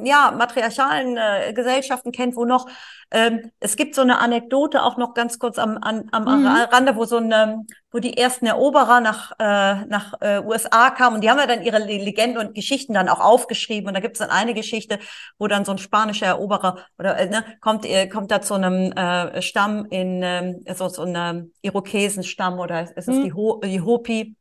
[0.05, 2.67] ja matriarchalen äh, Gesellschaften kennt, wo noch
[3.13, 6.47] ähm, es gibt so eine Anekdote auch noch ganz kurz am, an, am mhm.
[6.47, 11.23] Rande, wo so eine, wo die ersten Eroberer nach äh, nach äh, USA kamen und
[11.25, 14.15] die haben ja dann ihre Le- Legenden und Geschichten dann auch aufgeschrieben und da gibt
[14.17, 14.99] es dann eine Geschichte,
[15.39, 18.93] wo dann so ein spanischer Eroberer oder äh, ne, kommt äh, kommt da zu einem
[18.93, 23.23] äh, Stamm in ähm, so so einem Irokesenstamm oder ist es Mhm.
[23.23, 24.37] die Ho die Hopi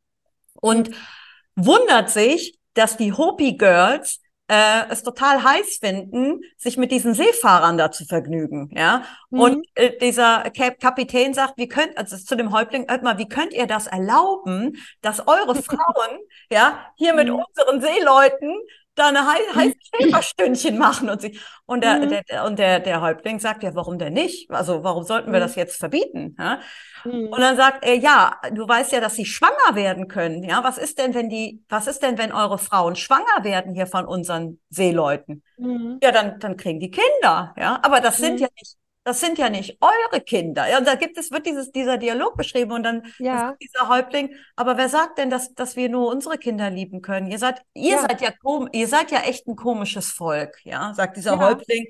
[0.62, 0.92] und
[1.56, 7.78] wundert sich, dass die Hopi Girls äh, es total heiß finden, sich mit diesen Seefahrern
[7.78, 9.04] da zu vergnügen, ja.
[9.34, 9.64] Und Mhm.
[9.76, 13.54] äh, dieser Kap Kapitän sagt, wie könnt, also zu dem Häuptling, hört mal, wie könnt
[13.54, 16.20] ihr das erlauben, dass eure Frauen,
[16.52, 17.36] ja, hier mit Mhm.
[17.48, 18.52] unseren Seeleuten
[19.00, 19.56] da eine Mhm.
[19.56, 22.20] heiße Schäferstündchen machen und sie, und der, Mhm.
[22.30, 24.52] der, und der, der Häuptling sagt, ja, warum denn nicht?
[24.52, 25.42] Also, warum sollten wir Mhm.
[25.42, 26.60] das jetzt verbieten, ja?
[27.32, 27.42] Und Mhm.
[27.42, 30.44] dann sagt er, ja, du weißt ja, dass sie schwanger werden können.
[30.44, 33.88] Ja, was ist denn, wenn die, was ist denn, wenn eure Frauen schwanger werden hier
[33.88, 35.44] von unseren Seeleuten?
[35.58, 36.00] Mhm.
[36.04, 37.54] Ja, dann, dann kriegen die Kinder.
[37.58, 38.44] Ja, aber das sind Mhm.
[38.44, 40.68] ja nicht, das sind ja nicht eure Kinder.
[40.70, 44.36] Ja, und da gibt es, wird dieses, dieser Dialog beschrieben und dann, Ja, dieser Häuptling,
[44.56, 47.28] aber wer sagt denn, dass, dass wir nur unsere Kinder lieben können?
[47.32, 50.58] Ihr seid, ihr ja, seid ja kom, ihr seid ja echt ein komisches Volk.
[50.64, 51.88] Ja, sagt dieser ja, Häuptling.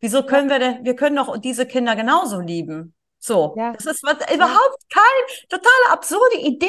[0.00, 2.94] Wieso ja, können wir denn, wir können doch diese Kinder genauso lieben.
[3.22, 6.66] So, ja, das ist was, ja, überhaupt keine totale absurde Idee,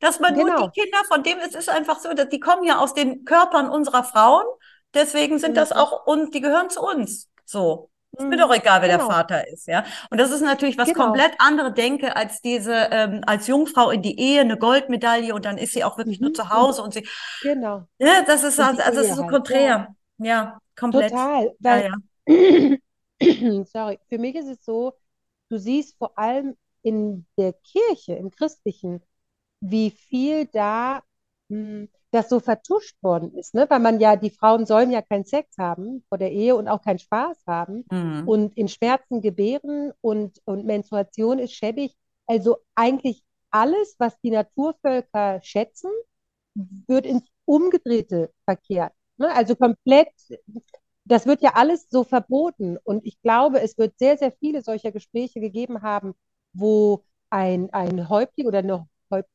[0.00, 0.70] dass man nur die genau.
[0.70, 4.04] Kinder, von dem es ist einfach so, dass die kommen ja aus den Körpern unserer
[4.04, 4.44] Frauen,
[4.92, 5.76] deswegen sind das Mhm.
[5.76, 7.30] auch und die gehören zu uns.
[7.46, 8.54] So, ist mir doch Mhm.
[8.54, 9.84] egal, wer der Genau, Vater ist, ja.
[10.10, 11.26] Und das ist natürlich was genau.
[11.32, 15.58] komplett andere Denke als diese ähm, als Jungfrau in die Ehe eine Goldmedaille und dann
[15.58, 16.34] ist sie auch wirklich nur Mhm.
[16.34, 17.06] zu Und Hause und sie,
[17.40, 17.88] genau.
[17.98, 19.38] ja, das ist Und also, also das ist so halt.
[19.50, 21.54] Ja, konträr, ja, komplett, total.
[21.60, 21.92] ja, Weil, ja.
[23.66, 24.94] sorry, für mich ist es so,
[25.50, 29.02] du siehst vor allem in der Kirche, im Christlichen,
[29.60, 31.02] wie viel da
[31.48, 33.66] mh, das so vertuscht worden ist, ne?
[33.68, 36.82] Weil man ja, die Frauen sollen ja keinen Sex haben vor der Ehe und auch
[36.82, 38.28] keinen Spaß haben Mhm.
[38.28, 41.96] und in Schmerzen gebären und, und Menstruation ist schäbig.
[42.26, 45.90] Also eigentlich alles, was die Naturvölker schätzen,
[46.86, 48.92] wird ins Umgedrehte verkehrt.
[49.16, 49.34] Ne?
[49.34, 50.08] Also komplett,
[51.04, 52.78] das wird ja alles so verboten.
[52.84, 56.14] Und ich glaube, es wird sehr, sehr viele solcher Gespräche gegeben haben,
[56.52, 59.28] wo ein, ein Häuptling oder eine Häupt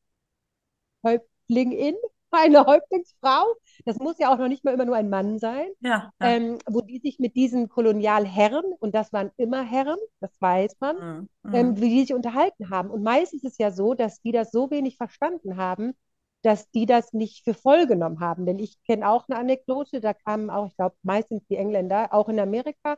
[1.03, 1.95] Häuptlingin,
[2.31, 3.45] eine Häuptlingsfrau,
[3.85, 6.35] das muss ja auch noch nicht mal immer nur ein Mann sein, Ja, ja.
[6.37, 10.97] ähm, wo die sich mit diesen Kolonialherren, und das waren immer Herren, das weiß man,
[10.97, 11.27] Mhm.
[11.51, 11.81] ähm, Mhm.
[11.81, 12.89] wie die sich unterhalten haben.
[12.91, 15.93] Und meist ist es ja so, dass die das so wenig verstanden haben,
[16.41, 18.45] dass die das nicht für voll genommen haben.
[18.45, 22.29] Denn ich kenne auch eine Anekdote, da kamen auch, ich glaube, meistens die Engländer, auch
[22.29, 22.97] in Amerika,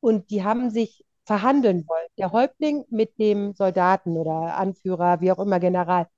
[0.00, 2.06] und die haben sich verhandeln wollen.
[2.18, 6.08] Der Häuptling mit dem Soldaten oder Anführer, wie auch immer, General.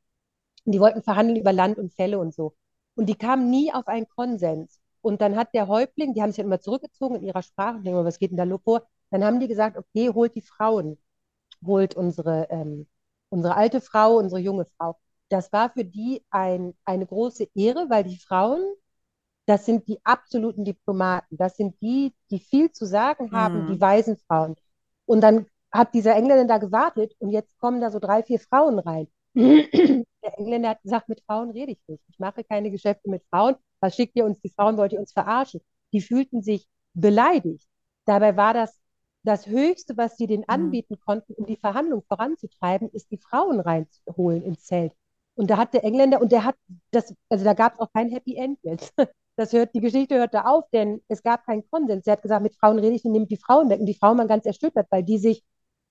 [0.65, 2.55] Und die wollten verhandeln über Land und Fälle und so.
[2.95, 4.81] Und die kamen nie auf einen Konsens.
[5.01, 7.85] Und dann hat der Häuptling, die haben sich dann immer zurückgezogen in ihrer Sprache, und
[7.85, 8.87] denken wir, was geht denn da vor?
[9.11, 10.99] Dann haben die gesagt, okay, holt die Frauen,
[11.67, 12.87] holt unsere, ähm,
[13.31, 14.99] unsere alte Frau, unsere junge Frau.
[15.29, 18.61] Das war für die ein, eine große Ehre, weil die Frauen,
[19.47, 23.67] das sind die absoluten Diplomaten, das sind die, die viel zu sagen haben, Mhm.
[23.67, 24.57] die weisen Frauen.
[25.07, 28.79] Und dann hat dieser Engländer da gewartet und jetzt kommen da so drei, vier Frauen
[28.79, 29.09] rein.
[29.35, 32.03] Der Engländer hat gesagt, mit Frauen rede ich nicht.
[32.09, 33.57] Ich mache keine Geschäfte mit Frauen.
[33.81, 34.41] Was schickt ihr uns?
[34.41, 35.61] Die Frauen wollt ihr uns verarschen.
[35.93, 37.67] Die fühlten sich beleidigt.
[38.05, 38.79] Dabei war das
[39.25, 40.47] das Höchste, was sie denen Mhm.
[40.49, 44.93] anbieten konnten, um die Verhandlung voranzutreiben, ist die Frauen reinzuholen ins Zelt.
[45.35, 46.57] Und da hat der Engländer, und der hat
[46.91, 48.93] das, also da gab es auch kein Happy End jetzt.
[49.37, 52.07] Das hört, die Geschichte hörte auf, denn es gab keinen Konsens.
[52.07, 53.81] Er hat gesagt, mit Frauen rede ich und nimmt die Frauen weg.
[53.81, 55.43] Und die Frauen waren ganz erschüttert, weil die sich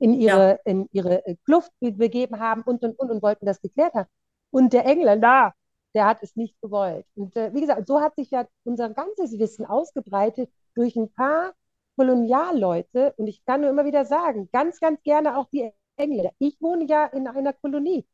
[0.01, 3.93] in ihre, in ihre Kluft be- begeben haben und, und, und, und wollten das geklärt
[3.93, 4.09] haben.
[4.51, 5.53] Und der Engländer,
[5.95, 7.05] der hat es nicht gewollt.
[7.15, 11.53] Und äh, wie gesagt, so hat sich ja unser ganzes Wissen ausgebreitet durch ein paar
[11.97, 13.13] Kolonialleute.
[13.17, 16.31] Und ich kann nur immer wieder sagen, ganz, ganz gerne auch die Engländer.
[16.39, 18.05] Ich wohne ja in einer Kolonie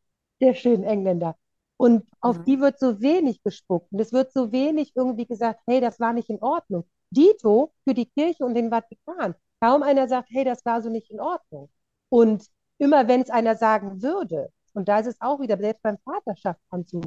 [0.41, 1.35] der schönen Engländer.
[1.77, 2.43] Und auf Mhm.
[2.45, 3.91] die wird so wenig gespuckt.
[3.91, 6.85] Und es wird so wenig irgendwie gesagt, hey, das war nicht in Ordnung.
[7.11, 9.35] Dito für die Kirche und den Vatikan.
[9.61, 11.69] Kaum einer sagt, hey, das war so nicht in Ordnung.
[12.09, 12.45] Und
[12.77, 17.05] immer wenn es einer sagen würde, und da ist es auch wieder, selbst beim Vaterschaftsanzug,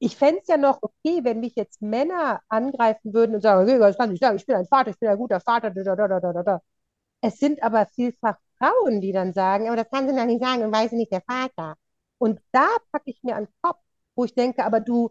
[0.00, 3.78] ich fände es ja noch okay, wenn mich jetzt Männer angreifen würden und sagen, okay,
[3.78, 6.08] das kann ich sagen, ich bin ein Vater, ich bin ein guter Vater, da, da,
[6.08, 6.62] da, da, da.
[7.20, 10.64] Es sind aber vielfach Frauen, die dann sagen, aber das kannst du doch nicht sagen,
[10.64, 11.76] und weiß nicht der Vater.
[12.18, 13.80] Und da packe ich mir an den Kopf,
[14.16, 15.10] wo ich denke, aber du,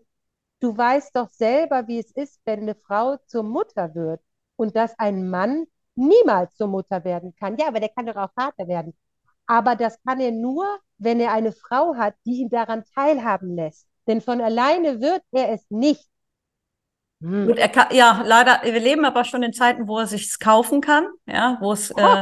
[0.60, 4.22] du weißt doch selber, wie es ist, wenn eine Frau zur Mutter wird
[4.56, 7.58] und dass ein Mann niemals zur Mutter werden kann.
[7.58, 8.94] Ja, aber der kann doch auch Vater werden.
[9.48, 10.66] Aber das kann er nur,
[10.98, 13.88] wenn er eine Frau hat, die ihn daran teilhaben lässt.
[14.08, 16.06] Denn von alleine wird er es nicht.
[17.22, 17.48] Hm.
[17.48, 20.82] Gut, er kann, ja, leider, wir leben aber schon in Zeiten, wo er sich's kaufen
[20.82, 22.22] kann, ja, wo es, äh,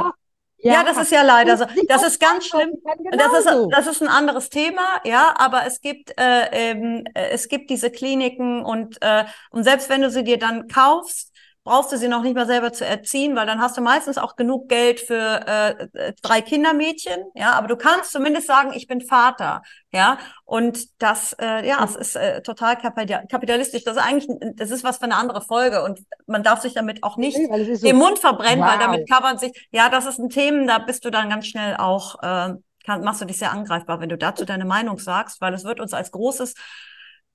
[0.59, 1.65] ja, das ist ja leider so.
[1.87, 2.71] Das ist ganz schlimm.
[3.11, 7.49] Das ist, das ist ein anderes Thema, ja, aber es gibt, äh, ähm, äh, es
[7.49, 11.34] gibt diese Kliniken und, äh, und selbst wenn du sie dir dann kaufst,
[11.65, 14.35] brauchst du sie noch nicht mal selber zu erziehen, weil dann hast du meistens auch
[14.35, 19.01] genug Geld für äh, äh, drei Kindermädchen, ja, aber du kannst zumindest sagen, ich bin
[19.01, 23.83] Vater, ja, und das, äh, ja, es ist äh, total kapita- kapitalistisch.
[23.83, 27.03] Das ist eigentlich, das ist was für eine andere Folge und man darf sich damit
[27.03, 28.85] auch nicht Nee, weil so, den Mund verbrennen, weil wow.
[28.85, 31.77] damit kann man sich, ja, das ist ein Thema, da bist du dann ganz schnell
[31.77, 32.53] auch, äh,
[32.85, 35.79] kann, machst du dich sehr angreifbar, wenn du dazu deine Meinung sagst, weil es wird
[35.79, 36.53] uns als großes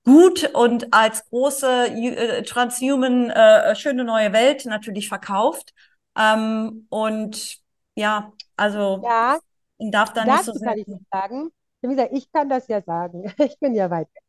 [0.03, 5.73] Gut und als große äh, transhuman äh, schöne neue Welt natürlich verkauft.
[6.17, 7.57] Ähm, und
[7.95, 9.39] ja, also Ja,
[9.79, 11.51] darf da nicht so kann ich nicht sagen.
[11.81, 13.25] Wie gesagt, ich kann das ja sagen.
[13.39, 14.23] Ich bin ja weit weg.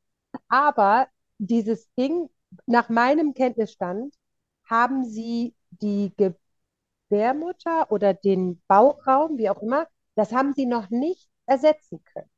[0.48, 1.08] Aber
[1.38, 2.30] dieses Ding,
[2.66, 4.14] nach meinem Kenntnisstand,
[4.66, 6.12] haben sie die
[7.10, 12.30] Gebärmutter oder den Bauchraum, wie auch immer, das haben sie noch nicht ersetzen können.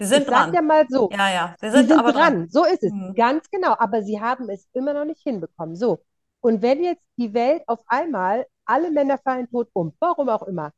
[0.00, 0.52] Wir Ich sind sag dran.
[0.52, 2.32] ja mal so, Ja, ja, wir sie sind sind aber dran.
[2.32, 3.14] dran, so ist es, Mhm.
[3.14, 5.76] ganz genau, aber sie haben es immer noch nicht hinbekommen.
[5.76, 6.04] So,
[6.40, 10.72] und wenn jetzt die Welt auf einmal, alle Männer fallen tot um, warum auch immer,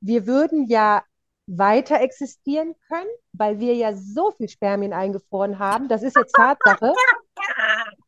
[0.00, 1.04] wir würden ja
[1.46, 6.98] weiter existieren können, weil wir ja so viel Spermien eingefroren haben, das ist jetzt Tatsache.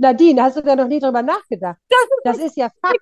[0.00, 1.78] Nadine, hast du da noch nie drüber nachgedacht?
[2.22, 3.00] Das ist ja Fakt.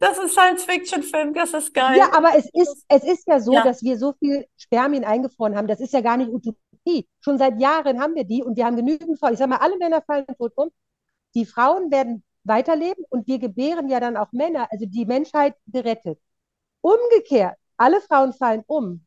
[0.00, 1.34] Das ist Science-Fiction-Film.
[1.34, 1.98] Das ist geil.
[1.98, 3.62] Ja, aber es ist, es ist ja so, Ja.
[3.62, 5.68] dass wir so viel Spermien eingefroren haben.
[5.68, 7.08] Das ist ja gar nicht Utopie.
[7.20, 9.32] Schon seit Jahren haben wir die und wir haben genügend Frauen.
[9.34, 10.70] Ich sage mal, alle Männer fallen tot um.
[11.34, 16.18] Die Frauen werden weiterleben und wir gebären ja dann auch Männer, also die Menschheit gerettet.
[16.80, 19.04] Umgekehrt, alle Frauen fallen um.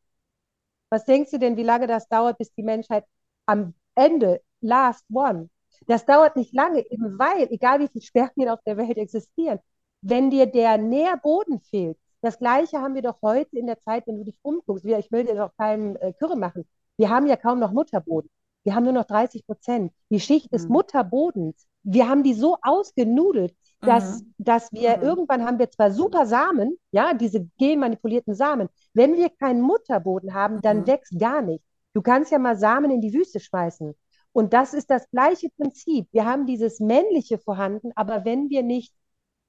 [0.89, 3.04] Was denkst du denn, wie lange das dauert, bis die Menschheit
[3.45, 5.49] am Ende, last one?
[5.88, 9.60] Das dauert nicht lange, eben weil, egal wie viele Spermien auf der Welt existieren,
[10.02, 14.18] wenn dir der Nährboden fehlt, das Gleiche haben wir doch heute in der Zeit, wenn
[14.18, 14.86] du dich umguckst.
[14.86, 16.66] Ich will dir doch keinen äh, Kürre machen.
[16.98, 18.30] Wir haben ja kaum noch Mutterboden.
[18.64, 19.92] Wir haben nur noch 30 Prozent.
[20.10, 20.74] Die Schicht des Mhm.
[20.74, 23.54] Mutterbodens, wir haben die so ausgenudelt,
[23.84, 24.34] dass, Mhm.
[24.38, 25.04] dass wir Mhm.
[25.04, 28.70] irgendwann haben wir zwar super Samen, ja, diese genmanipulierten Samen.
[28.94, 30.88] Wenn wir keinen Mutterboden haben, dann Mhm.
[30.88, 31.64] wächst gar nicht.
[31.94, 33.94] Du kannst ja mal Samen in die Wüste schmeißen.
[34.34, 36.08] Und das ist das gleiche Prinzip.
[36.12, 38.94] Wir haben dieses Männliche vorhanden, aber wenn wir nicht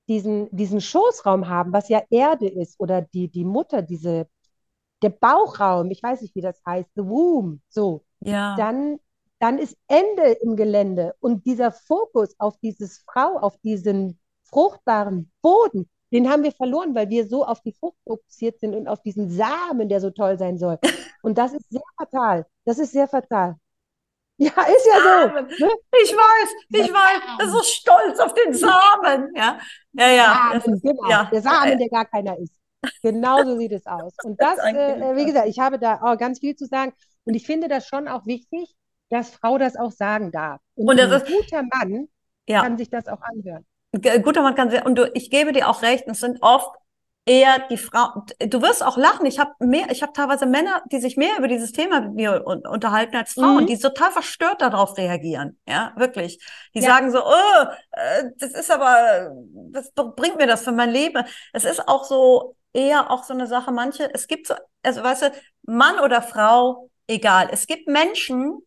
[0.08, 4.28] diesen, diesen Schoßraum haben, was ja Erde ist, oder die, die Mutter, diese,
[5.02, 8.56] der Bauchraum, ich weiß nicht, wie das heißt, the womb, so, Ja.
[8.56, 8.98] dann,
[9.38, 11.14] dann ist Ende im Gelände.
[11.20, 17.10] Und dieser Fokus auf dieses Frau, auf diesen fruchtbaren Boden, den haben wir verloren, weil
[17.10, 20.58] wir so auf die Frucht fokussiert sind und auf diesen Samen, der so toll sein
[20.58, 20.78] soll.
[21.22, 22.46] Und das ist sehr fatal.
[22.66, 23.56] Das ist sehr fatal.
[24.36, 25.48] Ja, ist ja Samen.
[25.48, 25.66] so.
[25.66, 25.72] Ne?
[26.02, 27.20] Ich weiß, ich weiß.
[27.38, 29.32] Er ist so stolz auf den Samen.
[29.34, 29.58] Ja,
[29.92, 30.60] ja, ja.
[30.60, 31.08] Samen, genau.
[31.08, 31.28] ja.
[31.32, 32.54] Der Samen, der gar keiner ist.
[33.02, 34.12] Genau so sieht es aus.
[34.24, 36.92] Und das, das äh, wie gesagt, ich habe da auch ganz viel zu sagen.
[37.24, 38.74] Und ich finde das schon auch wichtig,
[39.08, 40.60] dass Frau das auch sagen darf.
[40.74, 42.08] Und, und ein guter Mann
[42.48, 42.62] ja.
[42.62, 43.64] kann sich das auch anhören.
[44.22, 46.74] Guter Mann kann sich, und du, ich gebe dir auch recht, es sind oft
[47.26, 48.24] eher die Frau.
[48.38, 49.26] Du wirst auch lachen.
[49.26, 52.46] Ich habe mehr, ich habe teilweise Männer, die sich mehr über dieses Thema mit mir
[52.46, 53.66] unterhalten als Frauen, mhm.
[53.66, 55.58] die total verstört darauf reagieren.
[55.66, 56.38] Ja, wirklich.
[56.74, 56.86] Die ja.
[56.86, 59.32] sagen so, oh, äh, das ist aber,
[59.72, 61.24] was bringt mir das für mein Leben?
[61.52, 63.72] Es ist auch so eher auch so eine Sache.
[63.72, 67.48] Manche, es gibt so, also weißt du, Mann oder Frau, egal.
[67.50, 68.60] Es gibt Menschen,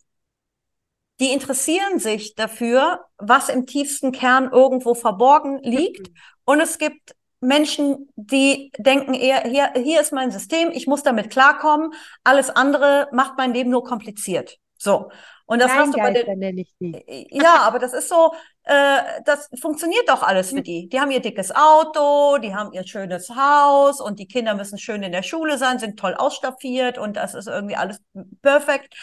[1.19, 6.09] die interessieren sich dafür, was im tiefsten Kern irgendwo verborgen liegt.
[6.09, 6.15] Mhm.
[6.45, 11.29] Und es gibt Menschen, die denken eher, hier, hier ist mein System, ich muss damit
[11.29, 14.57] klarkommen, alles andere macht mein Leben nur kompliziert.
[14.77, 15.09] So.
[15.45, 17.27] Und das hast du bei den, nenne ich die.
[17.31, 18.33] Ja, aber das ist so,
[18.63, 20.89] äh, das funktioniert doch alles für die.
[20.89, 25.03] Die haben ihr dickes Auto, die haben ihr schönes Haus und die Kinder müssen schön
[25.03, 28.01] in der Schule sein, sind toll ausstaffiert und das ist irgendwie alles
[28.41, 28.93] perfekt.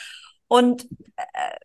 [0.46, 1.56] Und äh,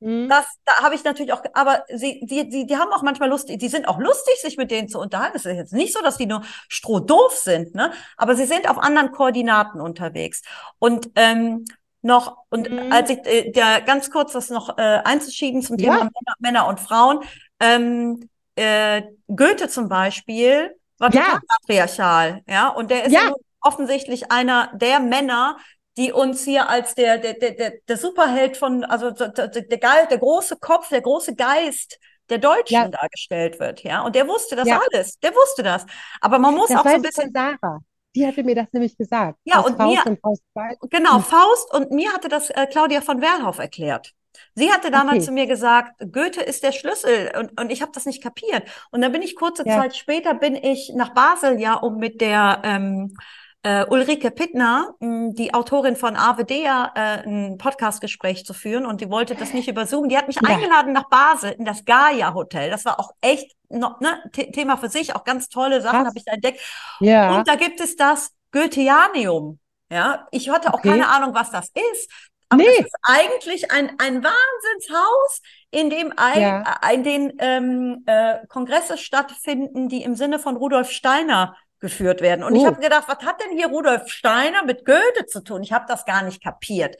[0.00, 0.28] Mhm.
[0.28, 3.48] Das, da habe ich natürlich auch, aber sie, die, die, die haben auch manchmal Lust,
[3.48, 5.36] die sind auch lustig, sich mit denen zu unterhalten.
[5.36, 7.92] Es ist jetzt nicht so, dass die nur strohdoof sind, ne?
[8.16, 10.42] Aber sie sind auf anderen Koordinaten unterwegs.
[10.78, 11.64] Und ähm,
[12.00, 12.92] noch, und mhm.
[12.92, 16.04] als ich äh, der ganz kurz das noch äh, einzuschieben zum Thema ja.
[16.04, 17.20] Männer, Männer, und Frauen,
[17.60, 21.22] ähm, äh, Goethe zum Beispiel war ja.
[21.22, 23.32] total patriarchal, ja, und der ist ja.
[23.60, 25.58] offensichtlich einer der Männer,
[25.98, 30.18] die uns hier als der, der, der, der Superheld von, also der, der, der, der
[30.18, 31.98] große Kopf, der große Geist
[32.30, 32.88] der Deutschen ja.
[32.88, 34.02] dargestellt wird, ja.
[34.02, 34.80] Und der wusste das ja.
[34.90, 35.18] alles.
[35.18, 35.84] Der wusste das.
[36.20, 37.32] Aber man muss das auch so ein bisschen.
[37.32, 37.80] Sarah.
[38.14, 39.38] Die hatte mir das nämlich gesagt.
[39.44, 40.42] Ja, und Faust mir, und Faust
[40.90, 41.22] genau, hm.
[41.22, 44.12] Faust und mir hatte das äh, Claudia von Werlhoff erklärt.
[44.54, 45.26] Sie hatte damals okay.
[45.26, 48.62] zu mir gesagt, Goethe ist der Schlüssel und, und ich habe das nicht kapiert.
[48.90, 49.80] Und dann bin ich kurze ja.
[49.80, 53.14] Zeit später bin ich nach Basel ja, um mit der ähm,
[53.62, 59.10] äh, Ulrike Pittner, mh, die Autorin von AWDEA, äh, ein Podcastgespräch zu führen und die
[59.10, 60.08] wollte das nicht über Zoom.
[60.08, 60.48] Die hat mich ja.
[60.48, 62.70] eingeladen nach Basel in das Gaia Hotel.
[62.70, 66.24] Das war auch echt noch, ne, Thema für sich, auch ganz tolle Sachen habe ich
[66.24, 66.60] da entdeckt.
[67.00, 67.36] Ja.
[67.36, 69.58] Und da gibt es das Goetheanium.
[69.90, 70.90] Ja, ich hatte auch okay.
[70.90, 72.10] keine Ahnung, was das ist.
[72.50, 72.68] Aber nee.
[72.78, 76.80] das ist eigentlich ein, ein Wahnsinnshaus, in dem ein, ja.
[76.92, 82.44] in den ähm, äh, Kongresse stattfinden, die im Sinne von Rudolf Steiner geführt werden.
[82.44, 82.56] Und oh.
[82.56, 85.62] ich habe gedacht, was hat denn hier Rudolf Steiner mit Goethe zu tun?
[85.62, 86.96] Ich habe das gar nicht kapiert.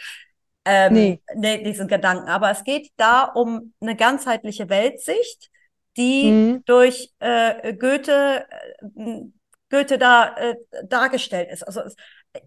[0.65, 1.23] Ähm, nee.
[1.35, 1.63] nee.
[1.63, 2.29] diesen Gedanken.
[2.29, 5.51] Aber es geht da um eine ganzheitliche Weltsicht,
[5.97, 6.63] die mhm.
[6.67, 8.47] durch äh, Goethe,
[8.97, 9.21] äh,
[9.71, 10.55] Goethe da äh,
[10.85, 11.63] dargestellt ist.
[11.63, 11.97] Also es,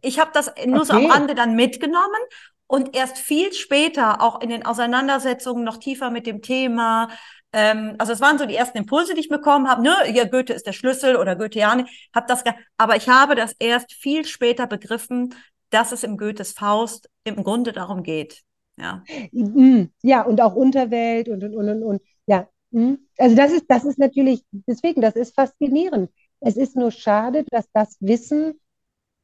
[0.01, 0.85] ich habe das nur okay.
[0.85, 2.21] so am Rande dann mitgenommen
[2.67, 7.09] und erst viel später auch in den Auseinandersetzungen noch tiefer mit dem Thema
[7.53, 9.81] ähm, also es waren so die ersten Impulse, die ich bekommen habe.
[9.81, 11.85] Ne, ja, Goethe ist der Schlüssel oder Goetheani.
[12.13, 12.43] Hab das,
[12.77, 15.35] aber ich habe das erst viel später begriffen,
[15.69, 18.41] dass es im Goethes Faust im Grunde darum geht.
[18.77, 19.91] Ja, mhm.
[20.01, 22.01] ja und auch Unterwelt und und und und, und.
[22.25, 22.47] ja.
[22.71, 22.99] Mhm.
[23.17, 26.09] Also das ist das ist natürlich deswegen das ist faszinierend.
[26.39, 28.59] Es ist nur schade, dass das Wissen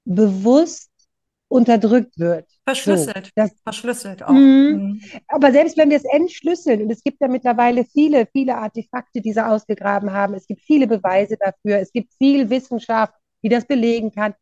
[0.04, 0.92] bewusst
[1.50, 2.46] unterdrückt wird.
[2.66, 3.28] Verschlüsselt.
[3.28, 4.32] So, das, Verschlüsselt auch.
[4.32, 5.00] Mhm.
[5.02, 5.02] mhm.
[5.28, 9.34] Aber selbst wenn wir es entschlüsseln, und es gibt ja mittlerweile viele, viele Artefakte, die
[9.34, 14.12] sie ausgegraben haben, es gibt viele Beweise dafür, es gibt viel Wissenschaft, die das belegen
[14.12, 14.34] kann.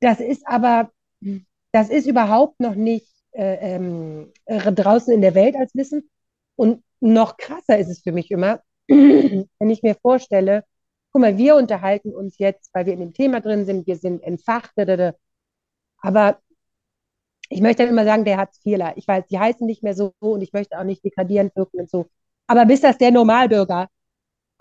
[0.00, 0.90] Das ist aber,
[1.72, 6.08] das ist überhaupt noch nicht äh, ähm, äh, draußen in der Welt als Wissen.
[6.56, 10.64] Und noch krasser ist es für mich immer, wenn ich mir vorstelle,
[11.12, 14.22] guck mal, wir unterhalten uns jetzt, weil wir in dem Thema drin sind, wir sind
[14.22, 14.72] entfacht,
[16.00, 16.38] aber
[17.50, 18.92] ich möchte dann immer sagen, der hat Fehler.
[18.96, 21.90] Ich weiß, die heißen nicht mehr so und ich möchte auch nicht degradierend wirken und
[21.90, 22.06] so.
[22.46, 23.88] Aber bis das der Normalbürger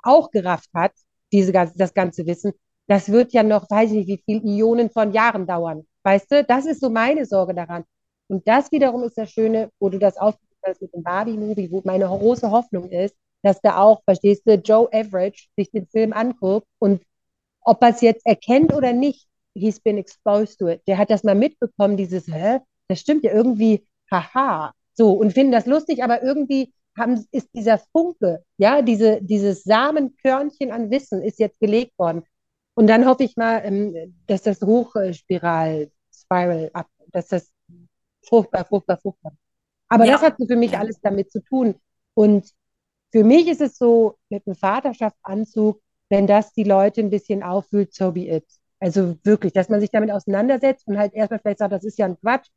[0.04, 0.94] auch gerafft hat,
[1.32, 2.54] diese, das ganze Wissen,
[2.88, 5.86] das wird ja noch, weiß ich nicht, wie viele Ionen von Jahren dauern.
[6.04, 7.84] Weißt du, das ist so meine Sorge daran.
[8.28, 11.82] Und das wiederum ist das Schöne, wo du das aufgegriffen hast mit dem Barbie-Movie, wo
[11.86, 16.68] meine große Hoffnung ist, dass da auch, verstehst du, Joe Average sich den Film anguckt
[16.80, 17.04] und
[17.62, 19.27] ob er es jetzt erkennt oder nicht,
[19.58, 20.82] he's been exposed to it.
[20.88, 25.52] Der hat das mal mitbekommen, dieses, hä, das stimmt ja irgendwie, haha, so, und finden
[25.52, 31.40] das lustig, aber irgendwie haben, ist dieser Funke, ja, diese, dieses Samenkörnchen an Wissen ist
[31.40, 32.24] jetzt gelegt worden.
[32.74, 37.52] Und dann hoffe ich mal, ähm, dass das Hochspiral, Spiral ab, dass das
[38.24, 39.34] fruchtbar, fruchtbar, fruchtbar.
[39.90, 40.14] Aber ja.
[40.14, 41.76] das hat für mich alles damit zu tun.
[42.14, 42.52] Und
[43.12, 47.94] für mich ist es so, mit einem Vaterschaftsanzug, wenn das die Leute ein bisschen auffühlt,
[47.94, 48.46] so be it.
[48.80, 52.06] Also wirklich, dass man sich damit auseinandersetzt und halt erstmal vielleicht sagt, das ist ja
[52.06, 52.48] ein Quatsch.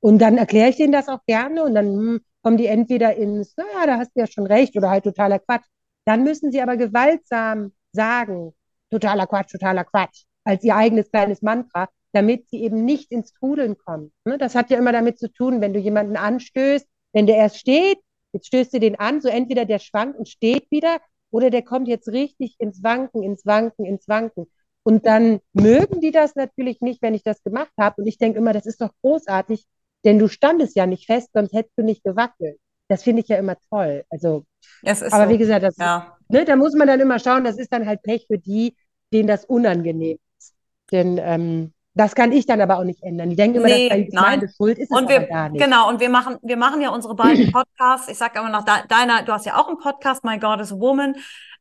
[0.00, 3.56] Und dann erkläre ich denen das auch gerne und dann, hm, kommen die entweder ins,
[3.56, 5.66] naja, da hast du ja schon recht, oder halt totaler Quatsch.
[6.04, 8.52] Dann müssen sie aber gewaltsam sagen,
[8.90, 13.76] totaler Quatsch, totaler Quatsch, als ihr eigenes kleines Mantra, damit sie eben nicht ins Trudeln
[13.78, 14.12] kommen.
[14.24, 14.38] Ne?
[14.38, 17.98] Das hat ja immer damit zu tun, wenn du jemanden anstößt, wenn der erst steht,
[18.32, 21.00] jetzt stößt du den an, so entweder der schwankt und steht wieder,
[21.30, 24.50] oder der kommt jetzt richtig ins Wanken, ins Wanken, ins Wanken.
[24.84, 28.02] Und dann mögen die das natürlich nicht, wenn ich das gemacht habe.
[28.02, 29.64] Und ich denke immer, das ist doch großartig,
[30.04, 32.58] denn du standest ja nicht fest, sonst hättest du nicht gewackelt.
[32.88, 34.04] Das finde ich ja immer toll.
[34.10, 34.44] Also,
[34.84, 35.28] aber so.
[35.28, 36.16] wie gesagt, das, ja.
[36.28, 38.76] ne, da muss man dann immer schauen, das ist dann halt Pech für die,
[39.12, 40.54] denen das unangenehm ist.
[40.90, 43.30] Denn ähm, das kann ich dann aber auch nicht ändern.
[43.30, 44.90] Die denken immer, nee, dass das meine Schuld ist.
[44.90, 45.62] Und wir, gar nicht.
[45.62, 48.08] Genau, und wir machen, wir machen ja unsere beiden Podcasts.
[48.08, 50.78] Ich sage immer noch, deiner, du hast ja auch einen Podcast, My God is a
[50.78, 51.16] Woman.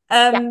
[0.10, 0.42] Ähm, ja.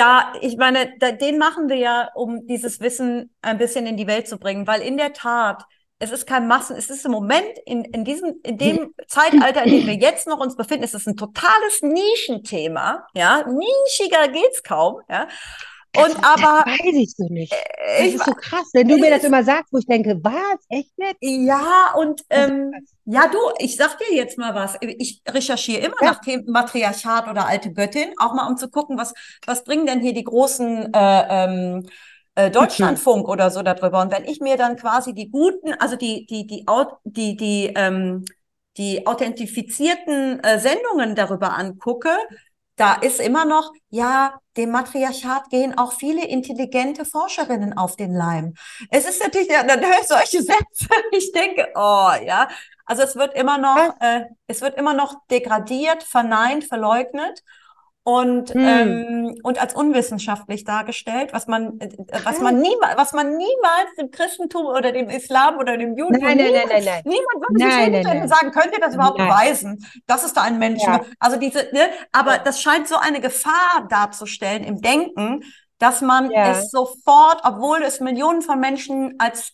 [0.00, 4.06] Da, ich meine, da, den machen wir ja, um dieses Wissen ein bisschen in die
[4.06, 5.62] Welt zu bringen, weil in der Tat,
[5.98, 9.72] es ist kein Massen, es ist im Moment in, in diesem, in dem Zeitalter, in
[9.72, 15.02] dem wir jetzt noch uns befinden, ist es ein totales Nischenthema, ja, nischiger geht's kaum,
[15.10, 15.28] ja.
[15.96, 16.64] Und das, aber.
[16.64, 17.52] Das weiß ich so nicht.
[17.52, 20.18] Äh, das ich, ist so krass, wenn du mir das immer sagst, wo ich denke,
[20.22, 20.64] was?
[20.68, 21.18] Echt jetzt?
[21.20, 22.72] Ja, und ähm,
[23.04, 24.76] ja, du, ich sag dir jetzt mal was.
[24.80, 26.12] Ich recherchiere immer ja.
[26.12, 29.14] nach Themen Matriarchat oder alte Göttin, auch mal um zu gucken, was,
[29.46, 31.86] was bringen denn hier die großen äh, ähm,
[32.36, 34.00] äh, Deutschlandfunk oder so darüber.
[34.00, 37.72] Und wenn ich mir dann quasi die guten, also die, die, die, die, die, die,
[37.74, 38.24] ähm,
[38.76, 42.10] die authentifizierten äh, Sendungen darüber angucke,
[42.80, 48.54] da ist immer noch, ja, dem Matriarchat gehen auch viele intelligente Forscherinnen auf den Leim.
[48.90, 52.48] Es ist natürlich, dann höre ich solche Sätze, ich denke, oh, ja.
[52.86, 57.42] Also es wird immer noch, äh, es wird immer noch degradiert, verneint, verleugnet
[58.02, 58.66] und hm.
[58.66, 61.90] ähm, und als unwissenschaftlich dargestellt, was man äh,
[62.24, 66.38] was man niemals was man niemals dem Christentum oder dem Islam oder dem Judentum nein,
[66.38, 67.02] nein, nein, nein, nein.
[67.04, 69.28] niemand würde sich hinstellen und sagen, könnt ihr das überhaupt nein.
[69.28, 71.04] beweisen, dass es da einen Menschen ja.
[71.18, 75.44] also diese ne, aber das scheint so eine Gefahr darzustellen im Denken,
[75.78, 76.52] dass man ja.
[76.52, 79.52] es sofort, obwohl es Millionen von Menschen als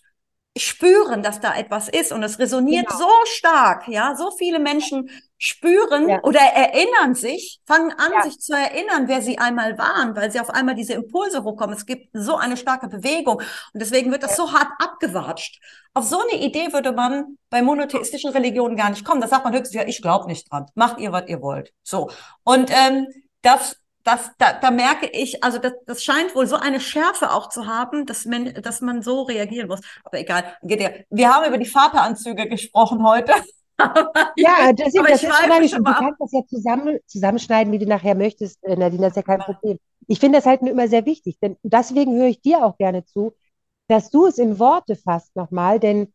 [0.57, 3.01] spüren, dass da etwas ist und es resoniert genau.
[3.01, 6.23] so stark, ja, so viele Menschen spüren ja.
[6.23, 8.23] oder erinnern sich, fangen an, ja.
[8.23, 11.77] sich zu erinnern, wer sie einmal waren, weil sie auf einmal diese Impulse hochkommen.
[11.77, 14.45] Es gibt so eine starke Bewegung und deswegen wird das ja.
[14.45, 15.61] so hart abgewatscht.
[15.93, 19.21] Auf so eine Idee würde man bei monotheistischen Religionen gar nicht kommen.
[19.21, 20.67] Da sagt man höchstens, ja, ich glaube nicht dran.
[20.75, 21.73] Macht ihr, was ihr wollt.
[21.83, 22.11] So.
[22.45, 23.07] Und ähm,
[23.43, 23.77] das
[24.07, 27.67] das, da, da merke ich, also das, das scheint wohl so eine Schärfe auch zu
[27.67, 29.81] haben, dass man, dass man so reagieren muss.
[30.05, 30.91] Aber egal, geht ja.
[31.11, 33.33] Wir haben über die Vateranzüge gesprochen heute.
[34.37, 38.15] ja, das, ist, das ist schon Du kannst das ja zusammen, zusammenschneiden, wie du nachher
[38.15, 39.79] möchtest, äh, Nadine, das ist ja kein Problem.
[40.07, 43.05] Ich finde das halt nur immer sehr wichtig, denn deswegen höre ich dir auch gerne
[43.05, 43.35] zu,
[43.89, 46.13] dass du es in Worte fasst nochmal, denn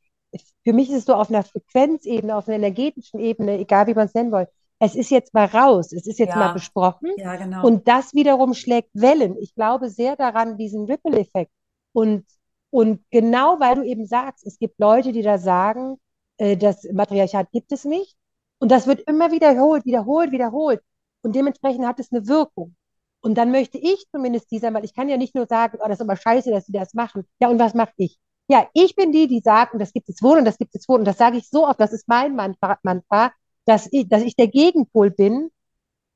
[0.64, 4.06] für mich ist es so auf einer Frequenzebene, auf einer energetischen Ebene, egal wie man
[4.06, 4.48] es nennen will,
[4.84, 6.38] es ist jetzt mal raus, es ist jetzt ja.
[6.38, 7.12] mal besprochen.
[7.18, 7.64] Ja, genau.
[7.64, 9.38] Und das wiederum schlägt Wellen.
[9.38, 11.52] Ich glaube sehr daran, diesen Ripple-Effekt.
[11.94, 12.26] Und,
[12.72, 15.98] und genau weil du eben sagst, es gibt Leute, die da sagen,
[16.38, 18.16] äh, das Matriarchat gibt es nicht.
[18.58, 20.82] Und das wird immer wiederholt, wiederholt, wiederholt.
[21.22, 22.76] Und dementsprechend hat es eine Wirkung.
[23.20, 26.00] Und dann möchte ich zumindest dieser, weil ich kann ja nicht nur sagen, oh, das
[26.00, 27.28] ist immer scheiße, dass sie das machen.
[27.40, 28.18] Ja, und was mache ich?
[28.48, 30.90] Ja, ich bin die, die sagt, und das gibt es wohl und das gibt es
[30.90, 30.98] wohl.
[30.98, 33.32] Und das sage ich so oft, das ist mein Mantra, Mantra
[33.66, 35.50] dass ich, dass ich der Gegenpol bin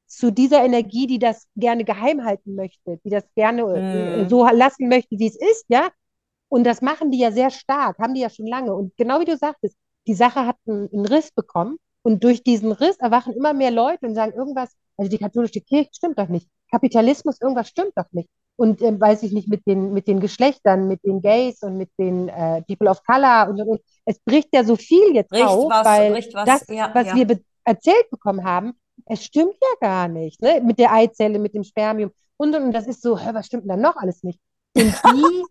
[0.07, 4.29] zu dieser Energie, die das gerne geheim halten möchte, die das gerne mm.
[4.29, 5.89] so lassen möchte, wie es ist, ja.
[6.47, 8.73] Und das machen die ja sehr stark, haben die ja schon lange.
[8.73, 9.75] Und genau wie du sagtest,
[10.07, 11.77] die Sache hat einen, einen Riss bekommen.
[12.03, 15.89] Und durch diesen Riss erwachen immer mehr Leute und sagen, irgendwas, also die katholische Kirche
[15.91, 16.47] stimmt doch nicht.
[16.71, 18.29] Kapitalismus, irgendwas stimmt doch nicht.
[18.57, 21.89] Und äh, weiß ich nicht, mit den, mit den Geschlechtern, mit den Gays und mit
[21.97, 25.69] den äh, People of Color und, und, Es bricht ja so viel jetzt bricht auf,
[25.69, 27.15] was, weil was, das, ja, was ja.
[27.15, 28.73] wir erzählt bekommen haben,
[29.05, 30.41] es stimmt ja gar nicht.
[30.41, 30.61] Ne?
[30.63, 33.63] Mit der Eizelle, mit dem Spermium und, und, und das ist so, hör, was stimmt
[33.63, 34.39] denn da noch alles nicht?
[34.75, 35.43] Und die,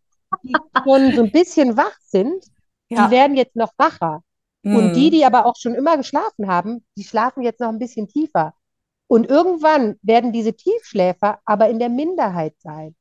[0.42, 2.44] die schon so ein bisschen wach sind,
[2.88, 3.06] ja.
[3.06, 4.22] die werden jetzt noch wacher.
[4.62, 4.76] Mm.
[4.76, 8.08] Und die, die aber auch schon immer geschlafen haben, die schlafen jetzt noch ein bisschen
[8.08, 8.54] tiefer.
[9.06, 12.94] Und irgendwann werden diese Tiefschläfer aber in der Minderheit sein.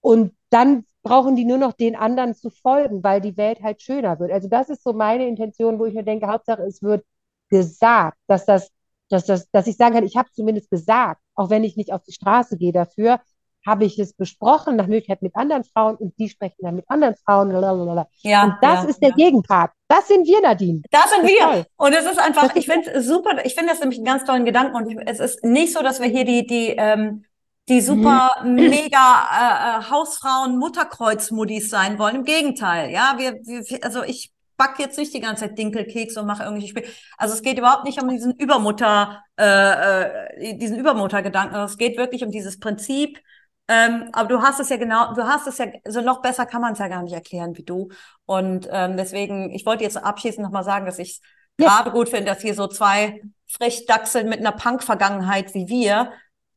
[0.00, 4.18] Und dann brauchen die nur noch den anderen zu folgen, weil die Welt halt schöner
[4.18, 4.32] wird.
[4.32, 7.04] Also das ist so meine Intention, wo ich mir denke, Hauptsache es wird
[7.48, 8.70] gesagt, dass das,
[9.08, 12.02] dass das, dass ich sagen kann, ich habe zumindest gesagt, auch wenn ich nicht auf
[12.02, 13.20] die Straße gehe dafür,
[13.64, 17.14] habe ich es besprochen, nach Möglichkeit mit anderen Frauen und die sprechen dann mit anderen
[17.24, 17.50] Frauen.
[17.50, 18.08] Lalalala.
[18.22, 19.14] Ja, und das ja, ist der ja.
[19.16, 19.72] Gegenpart.
[19.88, 20.82] Das sind wir, Nadine.
[20.90, 21.40] Das sind das wir.
[21.40, 21.66] Toll.
[21.76, 24.24] Und es ist einfach, das ich finde es super, ich finde das nämlich einen ganz
[24.24, 27.24] tollen Gedanken und es ist nicht so, dass wir hier die, die, ähm,
[27.68, 28.54] die super mhm.
[28.54, 32.16] mega äh, äh Hausfrauen Mutterkreuz-Muddis sein wollen.
[32.16, 36.26] Im Gegenteil, ja, wir, wir also ich back jetzt nicht die ganze Zeit Dinkelkeks und
[36.26, 36.86] mache irgendwelche Spiele.
[37.18, 41.56] Also es geht überhaupt nicht um diesen Übermutter, äh, äh, diesen Übermuttergedanken.
[41.56, 43.20] Also es geht wirklich um dieses Prinzip.
[43.68, 46.60] Ähm, aber du hast es ja genau, du hast es ja, so noch besser kann
[46.60, 47.88] man es ja gar nicht erklären wie du.
[48.24, 51.20] Und ähm, deswegen, ich wollte jetzt abschließend nochmal sagen, dass ich
[51.58, 51.68] ja.
[51.68, 56.12] gerade gut finde, dass hier so zwei Frechdachseln mit einer Punk-Vergangenheit wie wir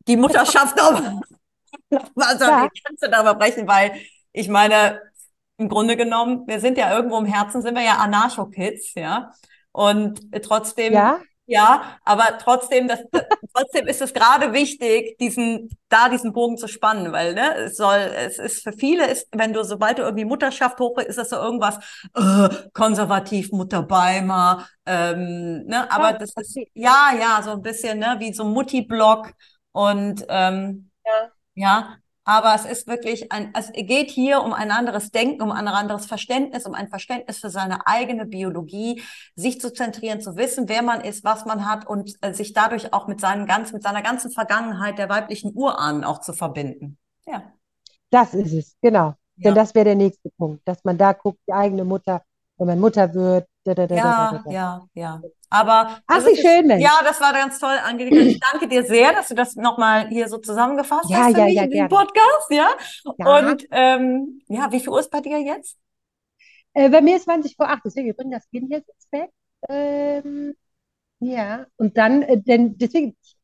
[0.08, 1.22] die Mutterschaft noch
[2.16, 2.68] also ja.
[2.68, 3.94] die Grenze darüber brechen, weil
[4.32, 5.02] ich meine,
[5.58, 9.32] im Grunde genommen, wir sind ja irgendwo im Herzen, sind wir ja Anarcho-Kids, ja.
[9.72, 13.02] Und trotzdem, ja, ja aber trotzdem, das,
[13.54, 17.98] trotzdem ist es gerade wichtig, diesen, da diesen Bogen zu spannen, weil, ne, es soll,
[17.98, 21.36] es ist für viele ist, wenn du, sobald du irgendwie Mutterschaft hoch, ist das so
[21.36, 21.78] irgendwas,
[22.16, 28.16] äh, konservativ, Mutter Beimer, ähm, ne, aber das ist, ja, ja, so ein bisschen, ne,
[28.20, 29.34] wie so Mutti-Block
[29.72, 31.32] und, ähm, ja.
[31.56, 31.98] ja,
[32.30, 36.06] aber es ist wirklich ein, es geht hier um ein anderes Denken, um ein anderes
[36.06, 39.02] Verständnis, um ein Verständnis für seine eigene Biologie,
[39.36, 42.94] sich zu zentrieren, zu wissen, wer man ist, was man hat und äh, sich dadurch
[42.94, 47.00] auch mit seinen ganz, mit seiner ganzen Vergangenheit der weiblichen Urahnen auch zu verbinden.
[47.26, 47.52] Ja.
[48.12, 49.16] Das ist es, genau.
[49.38, 49.46] Ja.
[49.46, 52.22] Denn das wäre der nächste Punkt, dass man da guckt, die eigene Mutter,
[52.58, 53.48] wenn man Mutter wird.
[53.66, 55.22] Da, da, da, ja, ja, ja.
[55.50, 56.84] Aber Ach, wie schön, Mensch.
[56.84, 58.18] Ja, das war ganz toll, Angelika.
[58.18, 61.46] Ich danke dir sehr, dass du das nochmal hier so zusammengefasst ja, hast für ja,
[61.46, 62.52] mich ja, in dem Podcast.
[62.52, 62.70] Ja?
[63.18, 63.40] ja.
[63.40, 65.78] Und ähm, ja, wie viel Uhr ist bei dir jetzt?
[66.74, 69.30] Äh, bei mir ist 20 vor 8, deswegen wir bringen das Kind jetzt ins Bett.
[69.68, 70.56] Ähm,
[71.20, 73.38] ja, und dann, äh, denn deswegen, ich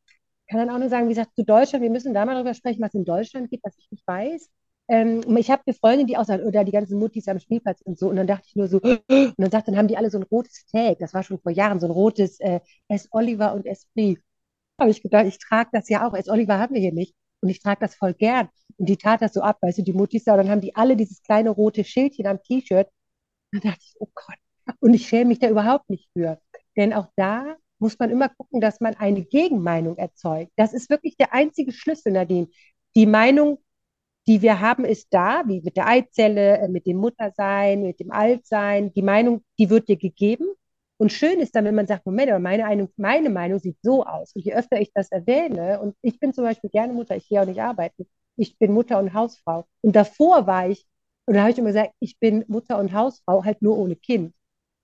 [0.48, 2.80] kann dann auch nur sagen, wie gesagt, zu Deutschland, wir müssen da mal drüber sprechen,
[2.82, 4.48] was in Deutschland gibt, was ich nicht weiß.
[4.88, 7.98] Ähm, ich habe eine Freundin, die auch sagt, oder die ganzen Muttis am Spielplatz und
[7.98, 8.08] so.
[8.08, 10.24] Und dann dachte ich nur so, und dann sagt, dann haben die alle so ein
[10.24, 10.98] rotes Tag.
[11.00, 13.08] Das war schon vor Jahren, so ein rotes äh, S.
[13.10, 14.20] Oliver und Esprit.
[14.80, 16.14] Habe ich gedacht, ich trage das ja auch.
[16.14, 16.28] S.
[16.28, 17.14] Oliver haben wir hier nicht.
[17.40, 18.48] Und ich trage das voll gern.
[18.76, 20.32] Und die tat das so ab, weißt du, die Muttis da.
[20.32, 22.88] Und dann haben die alle dieses kleine rote Schildchen am T-Shirt.
[23.52, 24.36] Dann dachte ich, oh Gott.
[24.80, 26.40] Und ich schäme mich da überhaupt nicht für.
[26.76, 30.52] Denn auch da muss man immer gucken, dass man eine Gegenmeinung erzeugt.
[30.56, 32.48] Das ist wirklich der einzige Schlüssel, Nadine.
[32.94, 33.58] Die Meinung
[34.26, 38.10] die wir haben, ist da, wie mit der Eizelle, äh, mit dem Muttersein, mit dem
[38.10, 38.92] Altsein.
[38.94, 40.46] Die Meinung, die wird dir gegeben.
[40.98, 44.04] Und schön ist dann, wenn man sagt, Moment, aber meine Meinung, meine Meinung sieht so
[44.04, 44.34] aus.
[44.34, 47.40] Und je öfter ich das erwähne, und ich bin zum Beispiel gerne Mutter, ich gehe
[47.40, 48.06] auch nicht arbeiten,
[48.36, 49.66] ich bin Mutter und Hausfrau.
[49.82, 50.86] Und davor war ich,
[51.26, 54.34] und da habe ich immer gesagt, ich bin Mutter und Hausfrau, halt nur ohne Kind.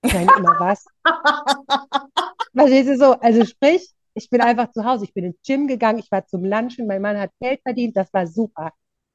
[0.04, 0.84] Nein, immer was.
[2.54, 3.12] Verstehst du so?
[3.20, 5.04] Also sprich, ich bin einfach zu Hause.
[5.04, 8.12] Ich bin ins Gym gegangen, ich war zum Lunchen, mein Mann hat Geld verdient, das
[8.12, 8.72] war super.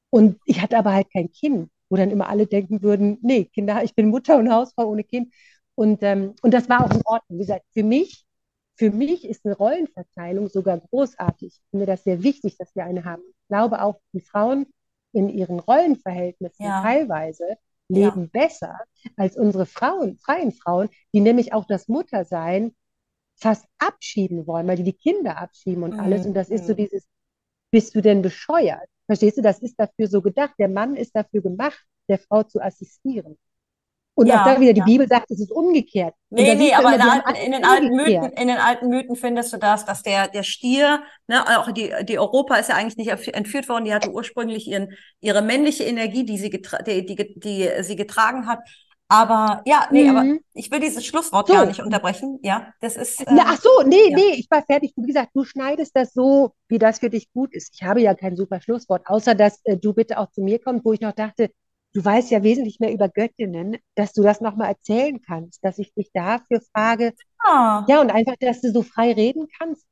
[0.09, 3.83] Und ich hatte aber halt kein Kind, wo dann immer alle denken würden, nee, Kinder,
[3.83, 5.33] ich bin Mutter und Hausfrau ohne Kind.
[5.75, 7.37] Und, ähm, und das war auch in Ordnung.
[7.37, 8.25] Wie gesagt, für mich,
[8.75, 11.53] für mich ist eine Rollenverteilung sogar großartig.
[11.55, 13.21] Ich finde das sehr wichtig, dass wir eine haben.
[13.29, 14.67] Ich glaube auch, die Frauen
[15.13, 16.81] in ihren Rollenverhältnissen ja.
[16.81, 17.57] teilweise
[17.89, 18.29] leben ja.
[18.31, 18.79] besser
[19.15, 22.75] als unsere Frauen, freien Frauen, die nämlich auch das Muttersein
[23.35, 26.21] fast abschieben wollen, weil die die Kinder abschieben und alles.
[26.21, 26.29] Mhm.
[26.29, 26.77] Und das ist so mhm.
[26.77, 27.07] dieses,
[27.71, 28.89] bist du denn bescheuert?
[29.07, 30.53] Verstehst du, das ist dafür so gedacht.
[30.59, 33.37] Der Mann ist dafür gemacht, der Frau zu assistieren.
[34.17, 34.85] Und ja, auch da wieder, die ja.
[34.85, 36.15] Bibel sagt, es ist umgekehrt.
[36.31, 39.57] Nee, nee, aber in, alten, in, den alten Mythen, in den alten Mythen findest du
[39.57, 43.69] das, dass der, der Stier, ne, auch die, die Europa ist ja eigentlich nicht entführt
[43.69, 47.95] worden, die hatte ursprünglich ihren, ihre männliche Energie, die sie, getra die, die, die sie
[47.95, 48.67] getragen hat,
[49.09, 50.17] aber ja, nee, mhm.
[50.17, 51.53] aber ich will dieses Schlusswort so.
[51.53, 52.39] gar nicht unterbrechen.
[52.43, 53.21] Ja, das ist.
[53.21, 54.15] Äh, Na, ach so, nee, ja.
[54.15, 54.93] nee, ich war fertig.
[54.95, 57.73] Wie gesagt, du schneidest das so, wie das für dich gut ist.
[57.73, 60.83] Ich habe ja kein super Schlusswort, außer dass äh, du bitte auch zu mir kommst,
[60.83, 61.51] wo ich noch dachte,
[61.93, 65.93] du weißt ja wesentlich mehr über Göttinnen, dass du das nochmal erzählen kannst, dass ich
[65.93, 67.13] dich dafür frage.
[67.39, 67.85] Ah.
[67.87, 69.85] Ja, und einfach, dass du so frei reden kannst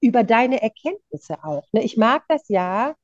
[0.00, 1.64] über deine Erkenntnisse auch.
[1.72, 1.84] Ne?
[1.84, 2.94] Ich mag das ja,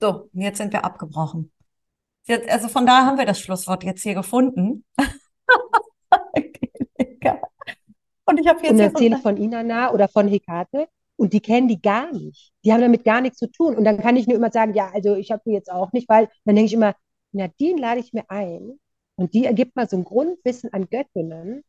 [0.00, 1.52] So, jetzt sind wir abgebrochen.
[2.26, 4.84] Jetzt, also von daher haben wir das Schlusswort jetzt hier gefunden.
[8.24, 8.70] und ich habe jetzt.
[8.70, 12.52] Und erzähle ich von Inanna oder von Hekate und die kennen die gar nicht.
[12.64, 13.76] Die haben damit gar nichts zu tun.
[13.76, 16.08] Und dann kann ich nur immer sagen, ja, also ich habe die jetzt auch nicht,
[16.08, 16.94] weil dann denke ich immer,
[17.32, 18.78] Nadine lade ich mir ein
[19.16, 21.64] und die ergibt mal so ein Grundwissen an Göttinnen,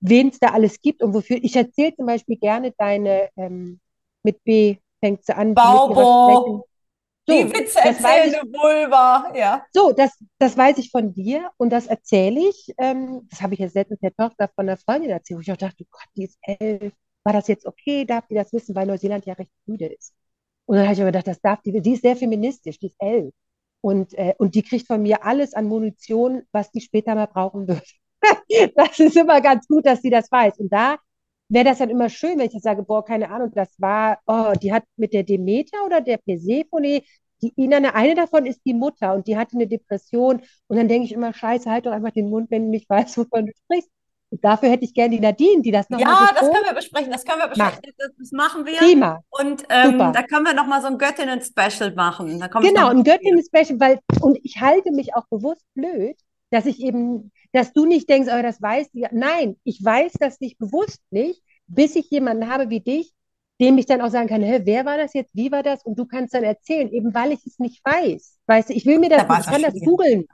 [0.00, 1.38] wen es da alles gibt und wofür.
[1.42, 3.80] Ich erzähle zum Beispiel gerne deine, ähm,
[4.22, 5.54] mit B fängt sie an.
[5.54, 6.66] Baubo.
[7.26, 9.64] So, die Witze erzählende Vulva, ja.
[9.72, 12.74] So, das, das weiß ich von dir und das erzähle ich.
[12.78, 15.56] Ähm, das habe ich jetzt letztens der Tochter von einer Freundin erzählt, wo ich auch
[15.56, 16.92] dachte, Gott, die ist elf.
[17.24, 18.04] War das jetzt okay?
[18.04, 20.12] Darf die das wissen, weil Neuseeland ja recht müde ist?
[20.66, 22.96] Und dann habe ich aber gedacht, das darf die, die ist sehr feministisch, die ist
[22.98, 23.32] elf.
[23.80, 27.68] Und, äh, und die kriegt von mir alles an Munition, was die später mal brauchen
[27.68, 27.84] wird.
[28.76, 30.58] das ist immer ganz gut, dass sie das weiß.
[30.58, 30.98] Und da
[31.52, 34.52] wäre das dann immer schön, wenn ich das sage, boah, keine Ahnung, das war, oh,
[34.60, 37.02] die hat mit der Demeter oder der Persephone,
[37.42, 40.42] die Ina, eine davon ist die Mutter und die hatte eine Depression.
[40.68, 43.18] Und dann denke ich immer, scheiße, halt doch einfach den Mund, wenn du nicht weißt,
[43.18, 43.90] wovon du sprichst.
[44.30, 47.12] Und dafür hätte ich gerne die Nadine, die das nochmal Ja, das können wir besprechen.
[47.12, 47.80] Das können wir besprechen.
[47.98, 48.78] Das, das machen wir.
[48.78, 49.20] Prima.
[49.28, 52.42] Und ähm, da können wir nochmal so ein Göttinnen-Special machen.
[52.62, 56.16] Genau, ein Göttinnen-Special, weil, und ich halte mich auch bewusst blöd,
[56.50, 59.06] dass ich eben, dass du nicht denkst, oh, das weiß die.
[59.12, 63.14] Nein, ich weiß das nicht bewusst nicht, bis ich jemanden habe wie dich,
[63.60, 65.84] dem ich dann auch sagen kann, hä, wer war das jetzt, wie war das?
[65.84, 68.38] Und du kannst dann erzählen, eben weil ich es nicht weiß.
[68.46, 70.26] Weißt du, ich will mir das, da ich kann das googeln.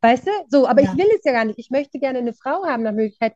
[0.00, 0.30] Weißt du?
[0.48, 0.90] So, aber ja.
[0.90, 1.58] ich will es ja gar nicht.
[1.58, 3.34] Ich möchte gerne eine Frau haben, nach Möglichkeit,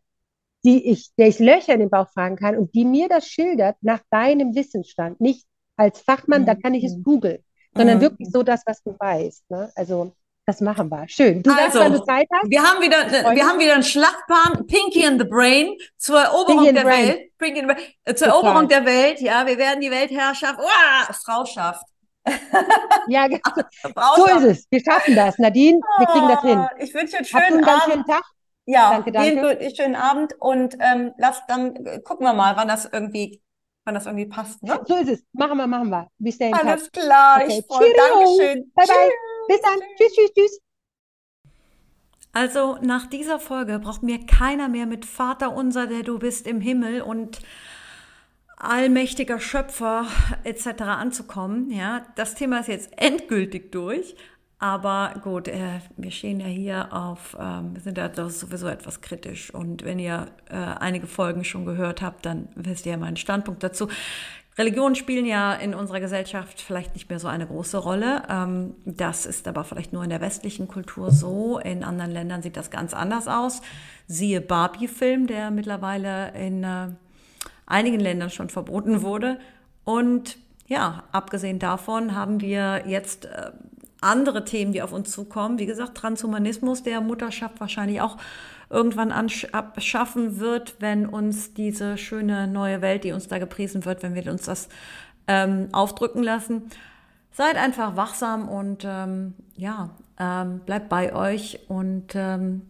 [0.65, 3.77] die ich, der ich Löcher in den Bauch fragen kann und die mir das schildert
[3.81, 5.21] nach deinem Wissensstand.
[5.21, 6.47] Nicht als Fachmann, mhm.
[6.47, 7.39] da kann ich es googeln,
[7.77, 8.03] sondern mhm.
[8.03, 9.51] wirklich so das, was du weißt.
[9.51, 9.71] Ne?
[9.77, 10.13] Also,
[10.49, 11.07] das machen wir.
[11.09, 11.43] Schön.
[11.43, 12.51] Du also, sagst, wenn du Zeit hast.
[12.51, 16.85] Wir haben wieder, wir haben wieder einen Schlachtplan, Pinky in the Brain, zur Eroberung der
[16.85, 17.09] Brain.
[17.09, 17.37] Welt.
[17.37, 17.75] Pinky in the,
[18.07, 19.21] äh, zur Eroberung der Welt.
[19.21, 21.85] Ja, wir werden die Weltherrschaft, oh, Frau schafft.
[23.09, 23.29] ja,
[24.17, 24.67] so ist es.
[24.71, 25.39] Wir schaffen das.
[25.39, 26.67] Nadine, wir kriegen das hin.
[26.79, 27.93] Ich wünsche dir einen schönen Abend.
[27.93, 28.23] schönen Tag.
[28.65, 29.49] Ja, danke, danke.
[29.49, 33.43] Einen schönen Abend und ähm, lass dann äh, gucken wir mal, wann das irgendwie,
[33.85, 34.63] wann das irgendwie passt.
[34.63, 34.81] Ne?
[34.87, 35.25] So ist es.
[35.33, 36.09] Machen wir, machen wir.
[36.17, 36.55] Bis dahin.
[36.55, 37.43] Alles klar.
[37.43, 37.59] Okay.
[37.59, 38.73] Ich freue Dankeschön.
[38.75, 39.11] Bye, bye.
[39.49, 39.81] Bis dann.
[39.97, 40.61] Tschüss, tschüss, tschüss.
[42.33, 46.61] Also nach dieser Folge braucht mir keiner mehr mit Vater unser, der du bist im
[46.61, 47.41] Himmel und
[48.59, 50.07] allmächtiger Schöpfer
[50.45, 50.83] etc.
[50.83, 51.71] anzukommen.
[51.71, 54.15] Ja, das Thema ist jetzt endgültig durch.
[54.61, 59.55] Aber gut, äh, wir stehen ja hier auf, ähm, wir sind ja sowieso etwas kritisch.
[59.55, 63.63] Und wenn ihr äh, einige Folgen schon gehört habt, dann wisst ihr ja meinen Standpunkt
[63.63, 63.89] dazu.
[64.59, 68.23] Religionen spielen ja in unserer Gesellschaft vielleicht nicht mehr so eine große Rolle.
[68.29, 71.59] Ähm, das ist aber vielleicht nur in der westlichen Kultur so.
[71.59, 73.63] In anderen Ländern sieht das ganz anders aus.
[74.09, 76.89] Siehe Barbie-Film, der mittlerweile in äh,
[77.67, 79.39] einigen Ländern schon verboten wurde.
[79.85, 80.37] Und
[80.67, 83.53] ja, abgesehen davon haben wir jetzt äh,
[84.01, 85.59] andere Themen, die auf uns zukommen.
[85.59, 88.17] Wie gesagt, Transhumanismus, der Mutterschaft wahrscheinlich auch
[88.71, 94.15] irgendwann abschaffen wird, wenn uns diese schöne neue Welt, die uns da gepriesen wird, wenn
[94.15, 94.69] wir uns das
[95.27, 96.71] ähm, aufdrücken lassen.
[97.33, 102.63] Seid einfach wachsam und ähm, ja, ähm, bleibt bei euch und ähm,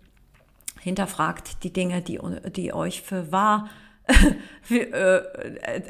[0.80, 2.20] hinterfragt die Dinge, die,
[2.54, 3.68] die euch für wahr
[4.70, 5.20] äh,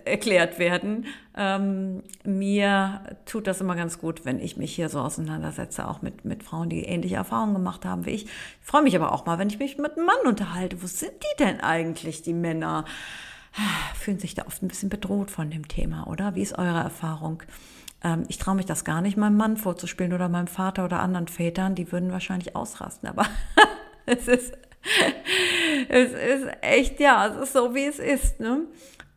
[0.05, 1.07] erklärt werden.
[1.37, 6.25] Ähm, mir tut das immer ganz gut, wenn ich mich hier so auseinandersetze, auch mit,
[6.25, 8.25] mit Frauen, die ähnliche Erfahrungen gemacht haben wie ich.
[8.25, 8.31] Ich
[8.62, 10.83] freue mich aber auch mal, wenn ich mich mit einem Mann unterhalte.
[10.83, 12.85] Wo sind die denn eigentlich, die Männer?
[13.95, 16.35] Fühlen sich da oft ein bisschen bedroht von dem Thema, oder?
[16.35, 17.43] Wie ist eure Erfahrung?
[18.03, 21.29] Ähm, ich traue mich das gar nicht, meinem Mann vorzuspielen oder meinem Vater oder anderen
[21.29, 21.75] Vätern.
[21.75, 23.27] Die würden wahrscheinlich ausrasten, aber
[24.07, 24.55] es ist
[25.89, 28.41] es ist echt, ja, es ist so, wie es ist.
[28.41, 28.66] Ne?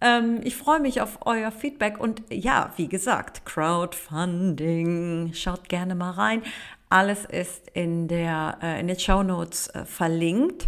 [0.01, 6.11] Ähm, ich freue mich auf euer Feedback und ja, wie gesagt, Crowdfunding, schaut gerne mal
[6.11, 6.41] rein.
[6.89, 10.67] Alles ist in, der, äh, in den Show Notes äh, verlinkt.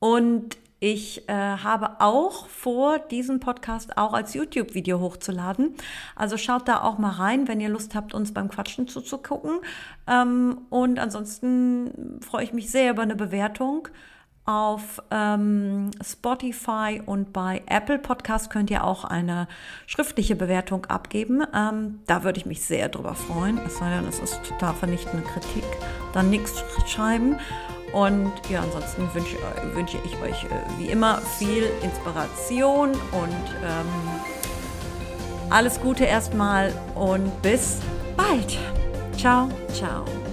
[0.00, 5.76] Und ich äh, habe auch vor, diesen Podcast auch als YouTube-Video hochzuladen.
[6.16, 9.60] Also schaut da auch mal rein, wenn ihr Lust habt, uns beim Quatschen zuzugucken.
[10.08, 13.86] Ähm, und ansonsten freue ich mich sehr über eine Bewertung.
[14.44, 19.46] Auf ähm, Spotify und bei Apple Podcast könnt ihr auch eine
[19.86, 21.44] schriftliche Bewertung abgeben.
[21.54, 23.58] Ähm, da würde ich mich sehr drüber freuen.
[23.64, 25.64] Es sei denn, es ist total vernichtende Kritik.
[26.12, 27.36] Dann nichts schreiben.
[27.92, 29.36] Und ja, ansonsten wünsche,
[29.74, 33.86] wünsche ich euch äh, wie immer viel Inspiration und ähm,
[35.50, 37.78] alles Gute erstmal und bis
[38.16, 38.58] bald.
[39.16, 40.31] Ciao, ciao.